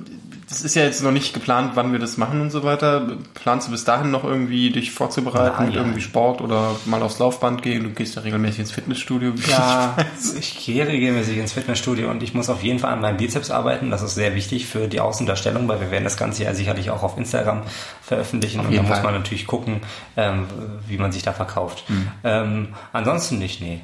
[0.49, 3.17] Das ist ja jetzt noch nicht geplant, wann wir das machen und so weiter.
[3.35, 7.63] Planst du bis dahin noch irgendwie dich vorzubereiten mit irgendwie Sport oder mal aufs Laufband
[7.63, 7.83] gehen?
[7.83, 9.33] Du gehst ja regelmäßig ins Fitnessstudio.
[9.49, 13.17] Ja, ich ich gehe regelmäßig ins Fitnessstudio und ich muss auf jeden Fall an meinem
[13.17, 13.91] Bizeps arbeiten.
[13.91, 17.03] Das ist sehr wichtig für die Außendarstellung, weil wir werden das Ganze ja sicherlich auch
[17.03, 17.63] auf Instagram
[18.03, 19.81] veröffentlichen und da muss man natürlich gucken,
[20.17, 20.47] ähm,
[20.87, 21.83] wie man sich da verkauft.
[22.23, 23.81] Ähm, ansonsten nicht, nee.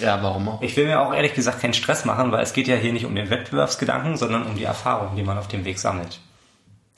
[0.00, 0.62] Ja, warum auch?
[0.62, 3.06] Ich will mir auch ehrlich gesagt keinen Stress machen, weil es geht ja hier nicht
[3.06, 6.20] um den Wettbewerbsgedanken, sondern um die Erfahrung, die man auf dem Weg sammelt.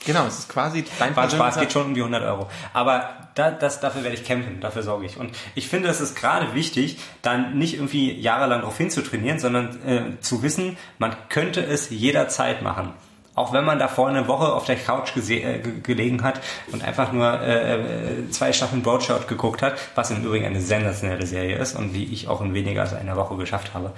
[0.04, 2.48] Genau, es ist quasi dein War Spaß, geht schon um die 100 Euro.
[2.72, 5.18] Aber da, das, dafür werde ich kämpfen, dafür sorge ich.
[5.18, 10.20] Und ich finde, es ist gerade wichtig, dann nicht irgendwie jahrelang darauf hinzutrainieren, sondern äh,
[10.20, 12.94] zu wissen, man könnte es jederzeit machen.
[13.40, 15.20] Auch wenn man davor eine Woche auf der Couch äh,
[15.58, 16.40] ge- gelegen hat
[16.72, 21.26] und einfach nur äh, äh, zwei Staffeln Broadshout geguckt hat, was im Übrigen eine sensationelle
[21.26, 23.92] Serie ist und die ich auch in weniger als einer Woche geschafft habe.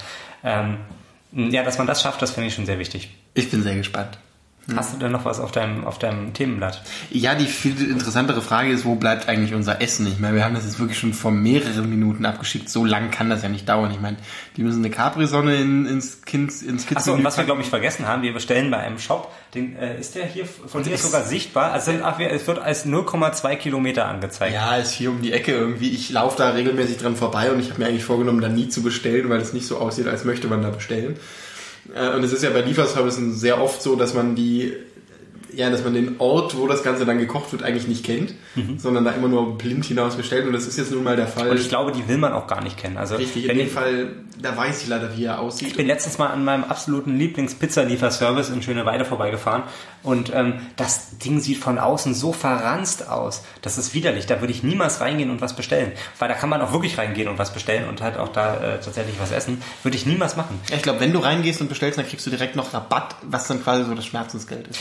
[0.44, 0.78] Ähm,
[1.32, 3.10] ja, dass man das schafft, das finde ich schon sehr wichtig.
[3.34, 4.16] Ich bin sehr gespannt.
[4.76, 6.82] Hast du denn noch was auf deinem, auf deinem Themenblatt?
[7.10, 10.06] Ja, die viel interessantere Frage ist, wo bleibt eigentlich unser Essen?
[10.06, 12.68] Ich meine, wir haben das jetzt wirklich schon vor mehreren Minuten abgeschickt.
[12.68, 13.90] So lang kann das ja nicht dauern.
[13.90, 14.18] Ich meine,
[14.56, 17.68] die müssen eine Capri-Sonne in, ins Kind, ins Kids Achso, und was wir, glaube ich,
[17.68, 21.24] vergessen haben, wir bestellen bei einem Shop, den, äh, ist der hier von dir sogar
[21.24, 21.72] sichtbar?
[21.72, 24.54] Also ach, es wird als 0,2 Kilometer angezeigt.
[24.54, 25.90] Ja, ist hier um die Ecke irgendwie.
[25.90, 28.82] Ich laufe da regelmäßig dran vorbei und ich habe mir eigentlich vorgenommen, da nie zu
[28.82, 31.16] bestellen, weil es nicht so aussieht, als möchte man da bestellen.
[31.94, 34.74] Äh, Und es ist ja bei Lieferservicen sehr oft so, dass man die,
[35.54, 38.34] ja, dass man den Ort, wo das Ganze dann gekocht wird, eigentlich nicht kennt,
[38.76, 40.46] sondern da immer nur blind hinaus bestellt.
[40.46, 41.50] Und das ist jetzt nun mal der Fall.
[41.50, 42.96] Und ich glaube, die will man auch gar nicht kennen.
[42.96, 44.10] Also, Richtig, in dem ich, Fall,
[44.40, 45.68] da weiß ich leider, wie er aussieht.
[45.68, 49.64] ich bin letztens mal an meinem absoluten Lieblings-Pizza-Lieferservice in Schöneweide vorbeigefahren
[50.02, 53.44] und ähm, das Ding sieht von außen so verranzt aus.
[53.62, 54.26] Das ist widerlich.
[54.26, 55.92] Da würde ich niemals reingehen und was bestellen.
[56.18, 58.80] Weil da kann man auch wirklich reingehen und was bestellen und halt auch da äh,
[58.80, 59.62] tatsächlich was essen.
[59.82, 60.60] Würde ich niemals machen.
[60.74, 63.62] Ich glaube, wenn du reingehst und bestellst, dann kriegst du direkt noch Rabatt, was dann
[63.62, 64.80] quasi so das Schmerzensgeld ist.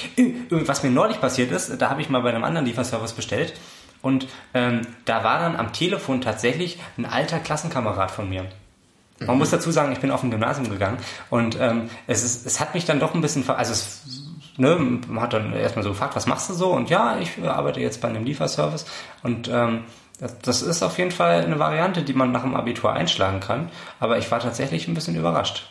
[0.67, 3.53] Was mir neulich passiert ist, da habe ich mal bei einem anderen Lieferservice bestellt
[4.01, 8.45] und ähm, da war dann am Telefon tatsächlich ein alter Klassenkamerad von mir.
[9.27, 10.97] Man muss dazu sagen, ich bin auf ein Gymnasium gegangen
[11.29, 14.01] und ähm, es, ist, es hat mich dann doch ein bisschen, ver also es,
[14.57, 16.71] ne, man hat dann erstmal so gefragt, was machst du so?
[16.71, 18.85] Und ja, ich arbeite jetzt bei einem Lieferservice
[19.21, 19.83] und ähm,
[20.43, 23.69] das ist auf jeden Fall eine Variante, die man nach dem Abitur einschlagen kann.
[23.99, 25.67] Aber ich war tatsächlich ein bisschen überrascht.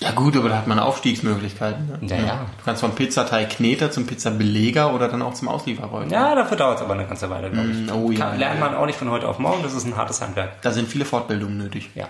[0.00, 1.86] Ja gut, aber da hat man Aufstiegsmöglichkeiten.
[1.86, 1.98] Ne?
[2.08, 2.46] Ja, ja.
[2.58, 6.10] Du kannst vom Pizzateigkneter zum Pizzabeleger oder dann auch zum Auslieferroller.
[6.10, 7.76] Ja, dafür dauert es aber eine ganze Weile, glaube ich.
[7.76, 9.96] Mm, oh ja, Kann, lernt man auch nicht von heute auf morgen, das ist ein
[9.96, 10.62] hartes Handwerk.
[10.62, 11.90] Da sind viele Fortbildungen nötig.
[11.94, 12.08] Ja.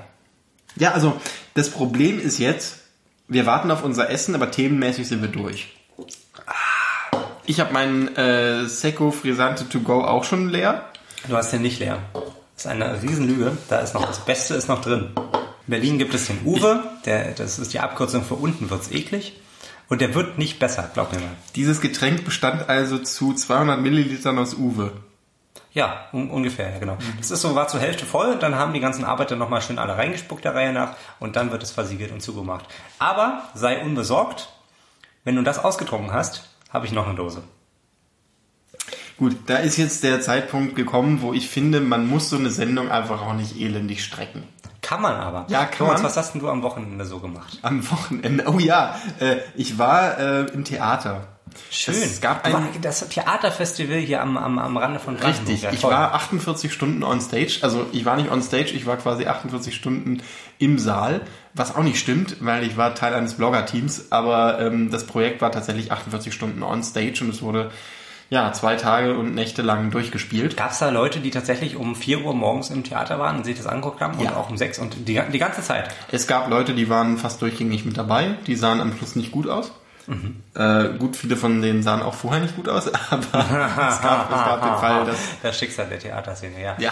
[0.76, 1.20] Ja, also
[1.54, 2.78] das Problem ist jetzt,
[3.26, 5.74] wir warten auf unser Essen, aber themenmäßig sind wir durch.
[7.44, 10.84] Ich habe meinen äh, Seco Frisante to go auch schon leer.
[11.28, 11.98] Du hast den nicht leer.
[12.12, 13.58] Das ist eine Riesenlüge.
[13.68, 15.10] Da ist noch das Beste ist noch drin.
[15.70, 19.40] In Berlin gibt es den Uwe, der, das ist die Abkürzung für unten wird's eklig.
[19.88, 21.28] Und der wird nicht besser, glaub mir mal.
[21.54, 24.90] Dieses Getränk bestand also zu 200 Millilitern aus Uwe.
[25.72, 26.98] Ja, un ungefähr, ja, genau.
[27.18, 29.96] Das ist so, war zur Hälfte voll, dann haben die ganzen Arbeiter nochmal schön alle
[29.96, 32.64] reingespuckt der Reihe nach und dann wird es versiegelt und zugemacht.
[32.98, 34.48] Aber sei unbesorgt,
[35.22, 37.44] wenn du das ausgetrunken hast, habe ich noch eine Dose.
[39.20, 42.90] Gut, da ist jetzt der Zeitpunkt gekommen, wo ich finde, man muss so eine Sendung
[42.90, 44.44] einfach auch nicht elendig strecken.
[44.80, 45.44] Kann man aber.
[45.50, 46.04] Ja, kann Thomas, man.
[46.04, 47.58] was hast denn du am Wochenende so gemacht?
[47.60, 51.28] Am Wochenende, oh ja, äh, ich war äh, im Theater.
[51.70, 51.96] Schön.
[51.96, 55.48] Es gab ein, das Theaterfestival hier am, am, am Rande von Brandenburg.
[55.48, 57.58] Richtig, Ja, ich war 48 Stunden on stage.
[57.60, 60.22] Also ich war nicht on stage, ich war quasi 48 Stunden
[60.58, 61.20] im Saal,
[61.52, 65.52] was auch nicht stimmt, weil ich war Teil eines Blogger-Teams, aber ähm, das Projekt war
[65.52, 67.70] tatsächlich 48 Stunden on stage und es wurde
[68.30, 70.56] ja zwei Tage und Nächte lang durchgespielt.
[70.56, 73.56] Gab es da Leute, die tatsächlich um 4 Uhr morgens im Theater waren und sich
[73.56, 74.18] das angeguckt haben?
[74.20, 74.30] Ja.
[74.30, 75.94] Und auch um 6 und die, die ganze Zeit?
[76.10, 79.48] Es gab Leute, die waren fast durchgängig mit dabei, die sahen am Schluss nicht gut
[79.48, 79.72] aus.
[80.54, 83.30] Äh, gut, viele von denen sahen auch vorher nicht gut aus, aber es
[84.00, 86.76] gab, es gab den Fall, dass Das Schicksal der Theaterszene, ja.
[86.78, 86.90] Ja.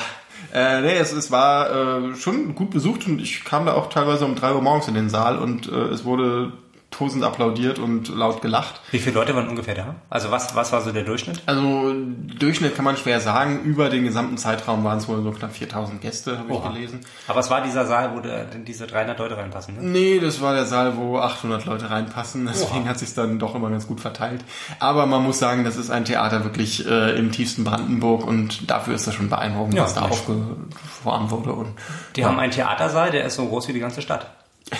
[0.53, 4.25] Äh, nee, es, es war äh, schon gut besucht und ich kam da auch teilweise
[4.25, 6.53] um drei Uhr morgens in den Saal und äh, es wurde
[6.91, 8.81] tosend applaudiert und laut gelacht.
[8.91, 9.97] Wie viele Leute waren ungefähr da?
[10.09, 11.43] Also was, was war so der Durchschnitt?
[11.47, 11.95] Also
[12.39, 13.61] Durchschnitt kann man schwer sagen.
[13.63, 17.01] Über den gesamten Zeitraum waren es wohl so knapp 4000 Gäste, habe ich gelesen.
[17.27, 19.83] Aber es war dieser Saal, wo da diese 300 Leute reinpassen, ne?
[19.83, 22.47] Nee, das war der Saal, wo 800 Leute reinpassen.
[22.47, 22.89] Deswegen Oha.
[22.91, 24.43] hat sich dann doch immer ganz gut verteilt.
[24.79, 28.95] Aber man muss sagen, das ist ein Theater wirklich äh, im tiefsten Brandenburg und dafür
[28.95, 31.53] ist das schon beeindruckend, Ja, was da aufgeformt wurde.
[31.53, 31.75] Und
[32.17, 34.31] Die haben einen Theatersaal, der ist so groß wie die ganze Stadt.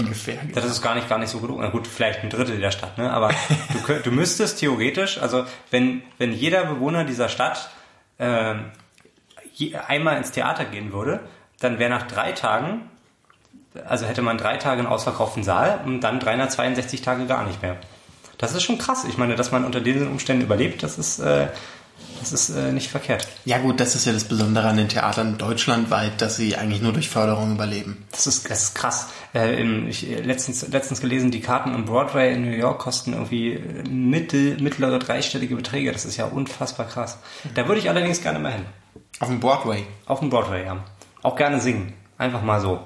[0.00, 0.38] ungefähr.
[0.54, 1.50] Das ist gar nicht, gar nicht so gut.
[1.58, 3.10] Na gut, vielleicht ein Drittel der Stadt, ne?
[3.12, 3.30] Aber
[3.72, 7.70] du, könnt- du müsstest theoretisch, also wenn, wenn jeder Bewohner dieser Stadt
[8.18, 8.66] ähm,
[9.54, 11.20] je, einmal ins Theater gehen würde,
[11.60, 12.82] dann wäre nach drei Tagen,
[13.86, 17.76] also hätte man drei Tage einen ausverkauften Saal und dann 362 Tage gar nicht mehr.
[18.38, 19.04] Das ist schon krass.
[19.08, 21.46] Ich meine, dass man unter diesen Umständen überlebt, das ist, äh,
[22.20, 23.26] das ist äh, nicht verkehrt.
[23.44, 26.92] Ja gut, das ist ja das Besondere an den Theatern deutschlandweit, dass sie eigentlich nur
[26.92, 28.04] durch Förderung überleben.
[28.12, 29.08] Das ist, das ist krass.
[29.34, 33.12] Äh, im- ich äh, letztens, letztens gelesen, die Karten im Broadway in New York kosten
[33.12, 35.90] irgendwie äh, mittel, mittlere dreistellige Beträge.
[35.92, 37.18] Das ist ja unfassbar krass.
[37.54, 38.64] Da würde ich allerdings gerne mal hin.
[39.20, 39.84] Auf dem Broadway.
[40.06, 40.76] Auf dem Broadway, ja.
[41.22, 41.92] Auch gerne singen.
[42.18, 42.78] Einfach mal so.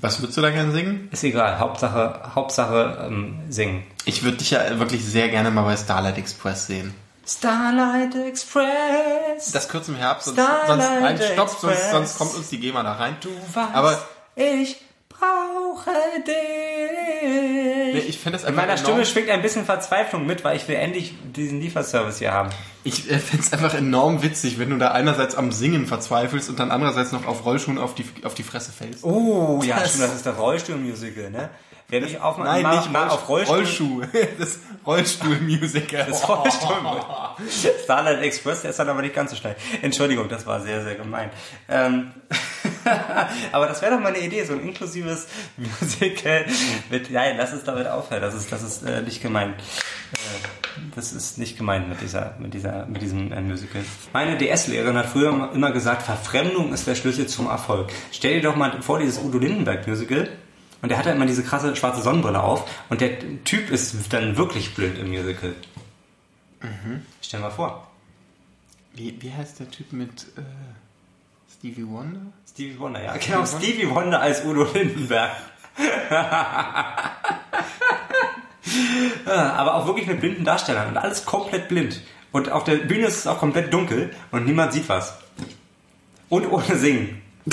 [0.00, 1.08] Was würdest du da gerne singen?
[1.10, 1.58] Ist egal.
[1.58, 3.82] Hauptsache, Hauptsache ähm, singen.
[4.04, 6.94] Ich würde dich ja wirklich sehr gerne mal bei Starlight Express sehen.
[7.28, 9.52] Starlight Express.
[9.52, 12.82] Das kurz im Herbst, sonst, Starlight sonst nein, stopp, sonst, sonst kommt uns die GEMA
[12.82, 13.16] da rein.
[13.20, 14.02] du weißt, Aber
[14.34, 15.90] ich brauche
[16.26, 18.08] dich.
[18.08, 20.76] ich find das In meiner enorm- Stimme schwingt ein bisschen Verzweiflung mit, weil ich will
[20.76, 22.50] endlich diesen Lieferservice hier haben.
[22.84, 26.70] Ich äh, find's einfach enorm witzig, wenn du da einerseits am Singen verzweifelst und dann
[26.70, 29.04] andererseits noch auf Rollschuhen auf die, auf die Fresse fällst.
[29.04, 31.50] Oh, ja, Das- stimmt, das ist das Rollstuhl-Musical, ne?
[31.90, 33.56] Wer mich auf, Nein, mal, nicht mal auf Rollstuhl...
[33.56, 34.02] Rollschuh.
[34.38, 36.04] Das Rollstuhl-Musical.
[36.06, 36.76] Das Rollstuhl.
[37.84, 39.56] Starlight Express, der ist dann aber nicht ganz so schnell.
[39.80, 41.30] Entschuldigung, das war sehr, sehr gemein.
[41.68, 42.10] Ähm,
[43.52, 46.44] aber das wäre doch mal eine Idee, so ein inklusives Musical
[46.90, 49.54] mit, nein, lass es damit aufhören, das ist, das ist äh, nicht gemeint.
[49.58, 50.16] Äh,
[50.94, 53.82] das ist nicht gemeint mit dieser, mit dieser, mit diesem äh, Musical.
[54.12, 57.90] Meine DS-Lehrerin hat früher immer- immer gesagt, Verfremdung ist der Schlüssel zum Erfolg.
[58.12, 60.28] Stell dir doch mal vor, dieses Udo Lindenberg-Musical,
[60.82, 64.36] und der hat ja immer diese krasse schwarze Sonnenbrille auf und der Typ ist dann
[64.36, 65.54] wirklich blind im Musical.
[67.22, 67.88] Stell mal vor.
[68.94, 70.42] Wie, wie heißt der Typ mit äh,
[71.56, 72.20] Stevie Wonder?
[72.48, 73.16] Stevie Wonder, ja.
[73.16, 75.30] Genau, Stevie Wonder als Udo Lindenberg.
[79.26, 82.00] Aber auch wirklich mit blinden Darstellern und alles komplett blind.
[82.32, 85.18] Und auf der Bühne ist es auch komplett dunkel und niemand sieht was.
[86.28, 87.22] Und ohne Singen.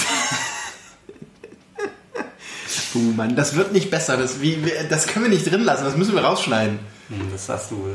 [2.96, 4.18] Oh Mann, das wird nicht besser.
[4.18, 4.58] Das, wie,
[4.90, 5.84] das können wir nicht drin lassen.
[5.84, 6.80] Das müssen wir rausschneiden.
[7.10, 7.86] Hm, Das sagst du.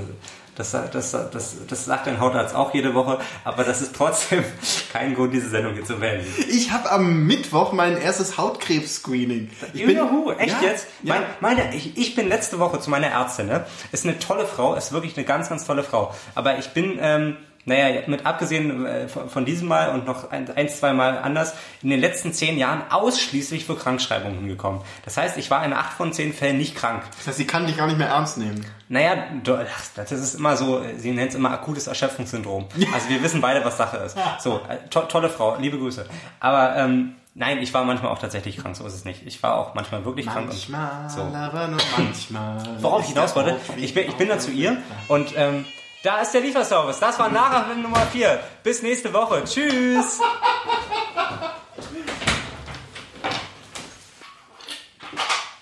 [0.57, 4.45] Das, das, das, das sagt dein Hautarzt auch jede Woche, aber das ist trotzdem
[4.93, 6.23] kein Grund, diese Sendung hier zu wählen.
[6.51, 9.49] Ich habe am Mittwoch mein erstes Hautkrebs-Screening.
[9.73, 10.87] Ich Juhu, echt Ja, jetzt?
[11.03, 11.15] Ja.
[11.15, 13.65] Mein, meine, ich, ich bin letzte Woche zu meiner Ärztin, ne?
[13.93, 16.15] Ist eine tolle Frau, ist wirklich eine ganz, ganz tolle Frau.
[16.35, 17.37] Aber ich bin, ähm,
[17.67, 21.91] naja, mit abgesehen äh, von, diesem Mal und noch ein, ein, zwei Mal anders, in
[21.91, 24.81] den letzten zehn Jahren ausschließlich für Krankschreibungen hingekommen.
[25.05, 27.03] Das heißt, ich war in acht von zehn Fällen nicht krank.
[27.19, 28.65] Das heißt, sie kann dich gar nicht mehr ernst nehmen.
[28.89, 32.67] Naja, das ist immer so, sie nennt es immer akutes Erschöpfungssyndrom.
[32.93, 34.17] Also wir wissen beide, was Sache ist.
[34.41, 36.07] So, äh, to tolle Frau, liebe Grüße.
[36.41, 39.27] Aber ähm, nein, ich war manchmal auch tatsächlich krank, so ist es nicht.
[39.27, 40.49] Ich war auch manchmal wirklich krank.
[40.49, 41.21] Manchmal, so.
[41.21, 42.59] aber nur manchmal.
[42.81, 45.67] Worauf ich hinaus wollte, ich bin, ich bin dann zu ihr und ähm,
[46.03, 46.99] da ist der Lieferservice.
[46.99, 48.41] Das war Nachricht Nummer 4.
[48.63, 49.45] Bis nächste Woche.
[49.45, 50.21] Tschüss.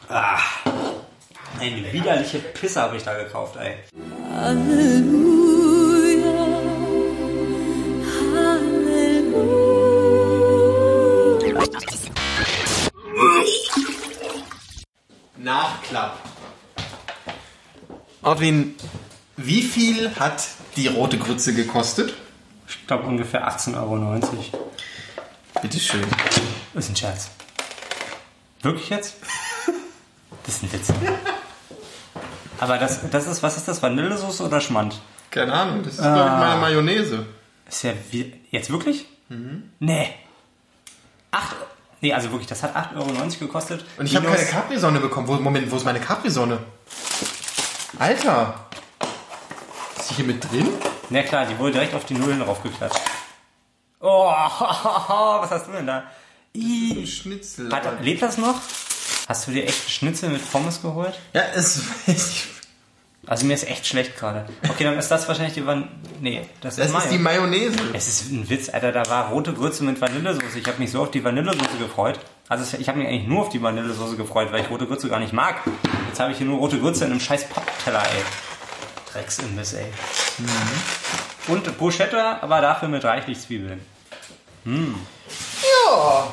[0.08, 0.38] Ah,
[1.60, 3.76] eine widerliche Pisse habe ich da gekauft, ey.
[15.36, 16.18] Nachklapp.
[18.22, 18.76] Ortwin,
[19.38, 22.12] wie viel hat die rote Grütze gekostet?
[22.68, 24.20] Ich glaube ungefähr 18,90 Euro.
[25.62, 26.04] Bitteschön.
[26.74, 27.30] Ist ein Scherz.
[28.62, 29.16] Wirklich jetzt?
[30.44, 30.88] Das ist ein Witz.
[32.58, 33.82] Aber das, das ist, was ist das?
[33.82, 34.98] Vanillesoße oder Schmand?
[35.30, 37.26] Keine Ahnung, das ist, glaube ich, meine Mayonnaise.
[37.68, 39.04] Ist ja wie, jetzt wirklich?
[39.78, 40.08] Nee.
[41.32, 41.54] 8,
[42.00, 43.84] nee, also wirklich, das hat 8,90 Euro gekostet.
[43.98, 45.28] Und ich habe keine Capri-Sonne bekommen.
[45.28, 46.60] Wo, Moment, wo ist meine Capri-Sonne?
[47.98, 48.67] Alter!
[50.08, 50.66] Ist die hier mit drin?
[51.10, 52.98] Na klar, die wurde direkt auf die Nullen draufgeklatscht.
[54.00, 56.04] Oh, was hast du denn da?
[56.54, 57.06] Ih.
[57.06, 57.70] Schnitzel.
[57.70, 58.54] Hat, lebt das noch?
[59.28, 61.12] Hast du dir echt Schnitzel mit Pommes geholt?
[61.34, 61.82] Ja, es
[63.26, 64.48] Also mir ist echt schlecht gerade.
[64.70, 65.88] Okay, dann ist das wahrscheinlich die Van...
[66.22, 67.42] Nee, das, Das ist ist die Mayo.
[67.42, 67.76] Mayonnaise.
[67.92, 70.58] Es ist ein Witz, Alter, da war rote Grütze mit Vanillesoße.
[70.58, 72.18] Ich habe mich so auf die Vanillesoße gefreut.
[72.48, 75.20] Also ich habe mich eigentlich nur auf die Vanillesoße gefreut, weil ich rote Grütze gar
[75.20, 75.56] nicht mag.
[76.08, 78.22] Jetzt habe ich hier nur rote Grütze in einem scheiß Pappteller, ey.
[79.18, 79.86] Drecksimbiss, ey.
[81.48, 83.80] Und Bruschetta, aber dafür mit reichlich Zwiebeln.
[84.64, 86.32] Ja.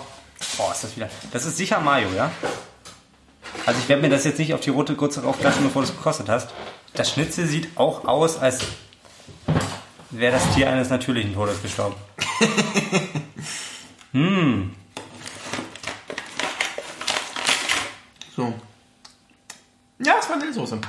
[0.58, 1.10] Boah, ist das wieder...
[1.32, 2.32] Das ist sicher Mayo, ja?
[3.66, 5.96] Also ich werde mir das jetzt nicht auf die rote Grütze raufklatschen, bevor du es
[5.96, 6.50] gekostet hast.
[6.94, 8.60] Das Schnitzel sieht auch aus, als
[10.12, 11.96] wäre das Tier eines natürlichen Todes gestorben.
[18.36, 18.54] So.
[20.00, 20.80] Ja, es war Vanillesoße.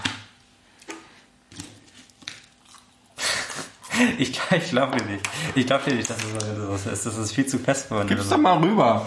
[4.19, 5.29] Ich, ich glaube dir nicht.
[5.55, 7.07] Ich glaube dir nicht, dass es Vanillesoße ist.
[7.07, 9.07] Das ist viel zu fest für Gib's doch mal rüber.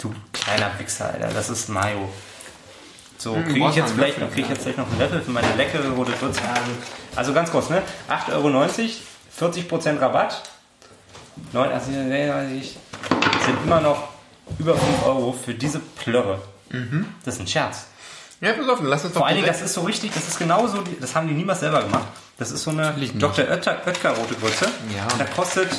[0.00, 1.28] Du kleiner Wichser, Alter.
[1.32, 2.08] Das ist Mayo.
[3.18, 5.30] So, Hm, kriege ich, jetzt vielleicht noch- krieg ich jetzt vielleicht noch einen Löffel für
[5.30, 6.40] meine leckere rote Grütze.
[7.14, 7.82] Also ganz kurz, ne?
[8.08, 8.48] 8,90 Euro,
[9.50, 10.42] 40% Rabatt.
[11.52, 14.08] 9, also, sind immer noch
[14.58, 16.42] über 5 Euro für diese Plörre.
[16.70, 17.06] Mhm.
[17.24, 17.86] Das ist ein Scherz.
[18.40, 20.28] Ja, pass auf, dann lass uns doch Vor allen Dingen, das ist so richtig, das
[20.28, 22.06] ist genauso, das haben die niemals selber gemacht.
[22.38, 23.46] Das ist so eine Dr.
[23.48, 24.66] Oetker, Oetker rote Grütze.
[24.94, 25.06] Ja.
[25.16, 25.70] Da kostet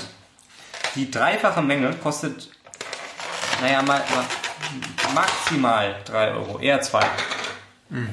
[0.96, 2.50] die dreifache Menge, kostet,
[3.62, 4.26] naja, mal, mal
[5.14, 7.06] maximal 3 Euro, eher 2.
[7.90, 8.10] Mhm.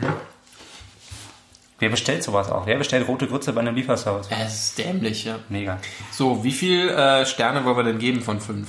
[1.78, 2.66] Wer bestellt sowas auch?
[2.66, 4.28] Wer bestellt rote Grütze bei einem Lieferservice?
[4.30, 5.38] Es ist dämlich, ja.
[5.48, 5.78] Mega.
[6.12, 8.68] So, wie viel äh, Sterne wollen wir denn geben von fünf?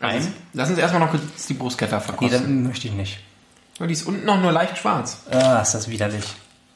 [0.00, 0.32] Ein?
[0.52, 2.62] Lass uns erstmal noch kurz die Bruschetta Nee, verkosten.
[2.62, 3.20] das möchte ich nicht.
[3.80, 5.22] Oh, die ist unten noch nur leicht schwarz.
[5.30, 6.24] Ah, ist das widerlich.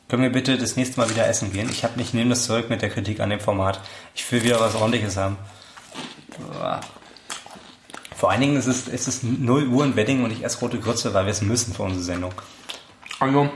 [0.08, 1.68] Können wir bitte das nächste Mal wieder essen gehen?
[1.70, 3.80] Ich, hab, ich nehme das zurück mit der Kritik an dem Format.
[4.14, 5.36] Ich will wieder was ordentliches haben.
[8.14, 10.78] Vor allen Dingen ist es, es ist 0 Uhr in Wedding und ich esse rote
[10.78, 12.32] Grütze, weil wir es müssen für unsere Sendung.
[13.18, 13.50] Also,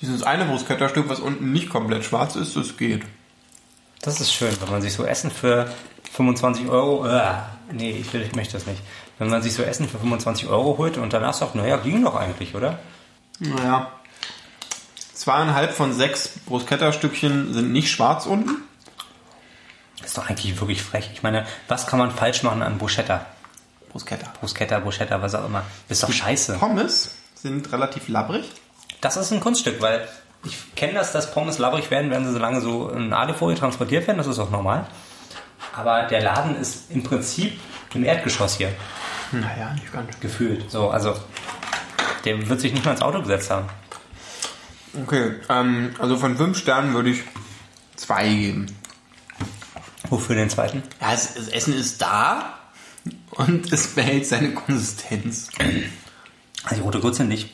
[0.00, 3.02] dieses eine Bruschetta-Stück, was unten nicht komplett schwarz ist, das geht.
[4.00, 5.72] Das ist schön, wenn man sich so Essen für
[6.12, 7.32] 25 Euro, äh,
[7.72, 8.82] nee, ich, will, ich möchte das nicht.
[9.18, 12.14] Wenn man sich so Essen für 25 Euro holt und danach sagt, naja, ging doch
[12.14, 12.78] eigentlich, oder?
[13.38, 13.90] Naja.
[15.14, 18.62] Zweieinhalb von sechs Bruschetta-Stückchen sind nicht schwarz unten.
[19.98, 21.10] Das ist doch eigentlich wirklich frech.
[21.14, 23.24] Ich meine, was kann man falsch machen an Bruschetta?
[23.90, 24.32] Bruschetta.
[24.40, 25.62] Bruschetta, Bruschetta, was auch immer.
[25.88, 26.58] Das ist doch scheiße.
[26.58, 28.50] Pommes sind relativ labbrig.
[29.00, 30.06] Das ist ein Kunststück, weil
[30.44, 34.06] ich kenne das, dass Pommes labbrig werden, wenn sie so lange so in Alufolie transportiert
[34.06, 34.18] werden.
[34.18, 34.86] Das ist auch normal.
[35.74, 37.58] Aber der Laden ist im Prinzip
[37.94, 38.72] im Erdgeschoss hier
[39.32, 40.18] Naja, nicht ganz.
[40.20, 40.70] gefühlt.
[40.70, 41.14] So, also
[42.24, 43.66] der wird sich nicht mal ins Auto gesetzt haben.
[45.02, 47.22] Okay, ähm, also von fünf Sternen würde ich
[47.96, 48.66] zwei geben.
[50.10, 50.82] Wofür den zweiten?
[51.00, 52.58] Ja, das, das Essen ist da
[53.30, 55.48] und es behält seine Konsistenz.
[56.64, 57.48] Also die rote Grütze nicht.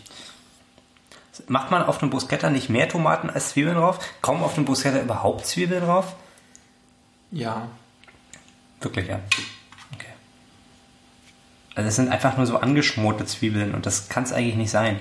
[1.46, 4.00] Macht man auf dem Bruschetta nicht mehr Tomaten als Zwiebeln drauf?
[4.20, 6.16] Kaum auf dem Bruschetta überhaupt Zwiebeln drauf?
[7.30, 7.68] Ja.
[8.81, 9.20] Wirklich, ja.
[9.95, 10.07] Okay.
[11.74, 15.01] Also es sind einfach nur so angeschmorte Zwiebeln und das kann es eigentlich nicht sein.